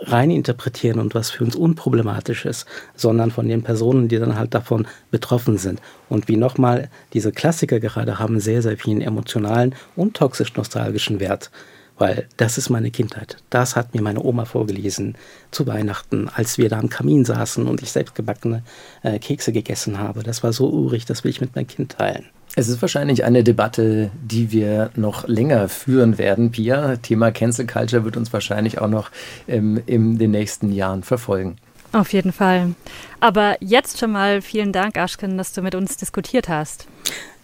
rein 0.00 0.30
interpretieren 0.30 0.98
und 0.98 1.14
was 1.14 1.30
für 1.30 1.44
uns 1.44 1.56
unproblematisch 1.56 2.44
ist, 2.44 2.66
sondern 2.96 3.30
von 3.30 3.48
den 3.48 3.62
Personen, 3.62 4.08
die 4.08 4.18
dann 4.18 4.36
halt 4.36 4.54
davon 4.54 4.86
betroffen 5.10 5.56
sind. 5.58 5.80
Und 6.08 6.28
wie 6.28 6.36
nochmal 6.36 6.90
diese 7.12 7.32
Klassiker 7.32 7.80
gerade 7.80 8.18
haben 8.18 8.40
sehr, 8.40 8.62
sehr 8.62 8.76
vielen 8.76 9.00
emotionalen 9.00 9.74
und 9.96 10.16
toxisch-nostalgischen 10.16 11.20
Wert. 11.20 11.50
Weil 11.96 12.26
das 12.38 12.58
ist 12.58 12.70
meine 12.70 12.90
Kindheit. 12.90 13.36
Das 13.50 13.76
hat 13.76 13.94
mir 13.94 14.02
meine 14.02 14.20
Oma 14.20 14.46
vorgelesen 14.46 15.16
zu 15.52 15.68
Weihnachten, 15.68 16.28
als 16.28 16.58
wir 16.58 16.68
da 16.68 16.80
am 16.80 16.88
Kamin 16.88 17.24
saßen 17.24 17.68
und 17.68 17.82
ich 17.82 17.92
selbst 17.92 18.16
gebackene 18.16 18.64
äh, 19.04 19.20
Kekse 19.20 19.52
gegessen 19.52 20.00
habe. 20.00 20.24
Das 20.24 20.42
war 20.42 20.52
so 20.52 20.68
urig, 20.68 21.04
das 21.04 21.22
will 21.22 21.30
ich 21.30 21.40
mit 21.40 21.54
meinem 21.54 21.68
Kind 21.68 21.92
teilen. 21.92 22.26
Es 22.56 22.68
ist 22.68 22.80
wahrscheinlich 22.80 23.24
eine 23.24 23.42
Debatte, 23.42 24.10
die 24.22 24.52
wir 24.52 24.90
noch 24.94 25.26
länger 25.26 25.68
führen 25.68 26.18
werden, 26.18 26.52
Pia. 26.52 26.96
Thema 26.96 27.32
Cancel 27.32 27.66
Culture 27.66 28.04
wird 28.04 28.16
uns 28.16 28.32
wahrscheinlich 28.32 28.80
auch 28.80 28.88
noch 28.88 29.10
ähm, 29.48 29.82
in 29.86 30.18
den 30.18 30.30
nächsten 30.30 30.72
Jahren 30.72 31.02
verfolgen. 31.02 31.56
Auf 31.92 32.12
jeden 32.12 32.32
Fall. 32.32 32.74
Aber 33.18 33.56
jetzt 33.60 33.98
schon 33.98 34.12
mal 34.12 34.40
vielen 34.40 34.72
Dank, 34.72 34.96
Aschken, 34.98 35.36
dass 35.36 35.52
du 35.52 35.62
mit 35.62 35.74
uns 35.74 35.96
diskutiert 35.96 36.48
hast. 36.48 36.86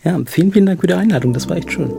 Ja, 0.04 0.18
vielen, 0.26 0.52
vielen 0.52 0.66
Dank 0.66 0.80
für 0.80 0.86
die 0.86 0.94
Einladung. 0.94 1.32
Das 1.32 1.48
war 1.48 1.56
echt 1.56 1.72
schön. 1.72 1.92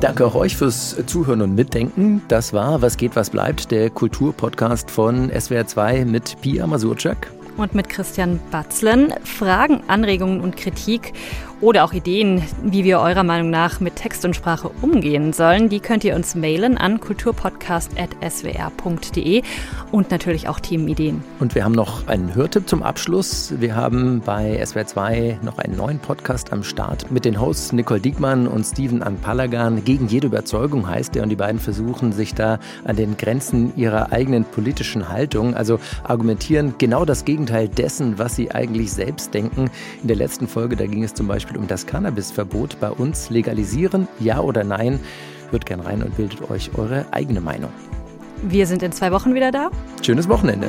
Danke 0.00 0.26
auch 0.26 0.34
euch 0.34 0.56
fürs 0.56 0.96
Zuhören 1.06 1.40
und 1.40 1.54
Mitdenken. 1.54 2.22
Das 2.28 2.52
war 2.52 2.82
Was 2.82 2.96
geht, 2.96 3.16
was 3.16 3.30
bleibt, 3.30 3.70
der 3.70 3.90
Kulturpodcast 3.90 4.90
von 4.90 5.30
SWR2 5.30 6.04
mit 6.04 6.40
Pia 6.42 6.66
Masurczak 6.66 7.28
und 7.56 7.74
mit 7.74 7.88
Christian 7.88 8.40
Batzlen. 8.50 9.12
Fragen, 9.24 9.82
Anregungen 9.88 10.40
und 10.40 10.56
Kritik 10.56 11.12
oder 11.60 11.84
auch 11.84 11.92
Ideen, 11.92 12.42
wie 12.62 12.84
wir 12.84 13.00
eurer 13.00 13.24
Meinung 13.24 13.50
nach 13.50 13.80
mit 13.80 13.96
Text 13.96 14.26
und 14.26 14.36
Sprache 14.36 14.70
umgehen 14.82 15.32
sollen, 15.32 15.70
die 15.70 15.80
könnt 15.80 16.04
ihr 16.04 16.14
uns 16.14 16.34
mailen 16.34 16.76
an 16.76 17.00
kulturpodcast.swr.de 17.00 19.42
und 19.90 20.10
natürlich 20.10 20.48
auch 20.48 20.60
Themenideen. 20.60 21.24
Und 21.40 21.54
wir 21.54 21.64
haben 21.64 21.72
noch 21.72 22.06
einen 22.08 22.34
Hörtipp 22.34 22.68
zum 22.68 22.82
Abschluss. 22.82 23.54
Wir 23.58 23.74
haben 23.74 24.20
bei 24.20 24.62
SWR2 24.62 25.42
noch 25.42 25.56
einen 25.58 25.78
neuen 25.78 25.98
Podcast 25.98 26.52
am 26.52 26.62
Start 26.62 27.10
mit 27.10 27.24
den 27.24 27.40
Hosts 27.40 27.72
Nicole 27.72 28.00
Diekmann 28.00 28.46
und 28.46 28.64
Steven 28.64 29.02
Anpalagan. 29.02 29.82
Gegen 29.84 30.08
jede 30.08 30.26
Überzeugung 30.26 30.86
heißt 30.86 31.14
der 31.14 31.22
und 31.22 31.30
die 31.30 31.36
beiden 31.36 31.58
versuchen 31.58 32.12
sich 32.12 32.34
da 32.34 32.58
an 32.84 32.96
den 32.96 33.16
Grenzen 33.16 33.72
ihrer 33.76 34.12
eigenen 34.12 34.44
politischen 34.44 35.08
Haltung, 35.08 35.54
also 35.54 35.80
argumentieren 36.04 36.74
genau 36.76 37.06
das 37.06 37.24
Gegenteil 37.24 37.68
dessen, 37.68 38.18
was 38.18 38.36
sie 38.36 38.50
eigentlich 38.50 38.92
selbst 38.92 39.32
denken. 39.32 39.70
In 40.02 40.08
der 40.08 40.16
letzten 40.16 40.48
Folge, 40.48 40.76
da 40.76 40.84
ging 40.86 41.02
es 41.02 41.14
zum 41.14 41.26
Beispiel 41.26 41.45
Beispiel 41.46 41.60
um 41.60 41.68
das 41.68 41.86
Cannabisverbot 41.86 42.80
bei 42.80 42.90
uns 42.90 43.30
legalisieren, 43.30 44.08
ja 44.18 44.40
oder 44.40 44.64
nein? 44.64 44.98
Hört 45.50 45.64
gern 45.64 45.78
rein 45.78 46.02
und 46.02 46.16
bildet 46.16 46.50
euch 46.50 46.76
eure 46.76 47.06
eigene 47.12 47.40
Meinung. 47.40 47.70
Wir 48.42 48.66
sind 48.66 48.82
in 48.82 48.90
zwei 48.90 49.12
Wochen 49.12 49.32
wieder 49.32 49.52
da. 49.52 49.70
Schönes 50.02 50.28
Wochenende. 50.28 50.68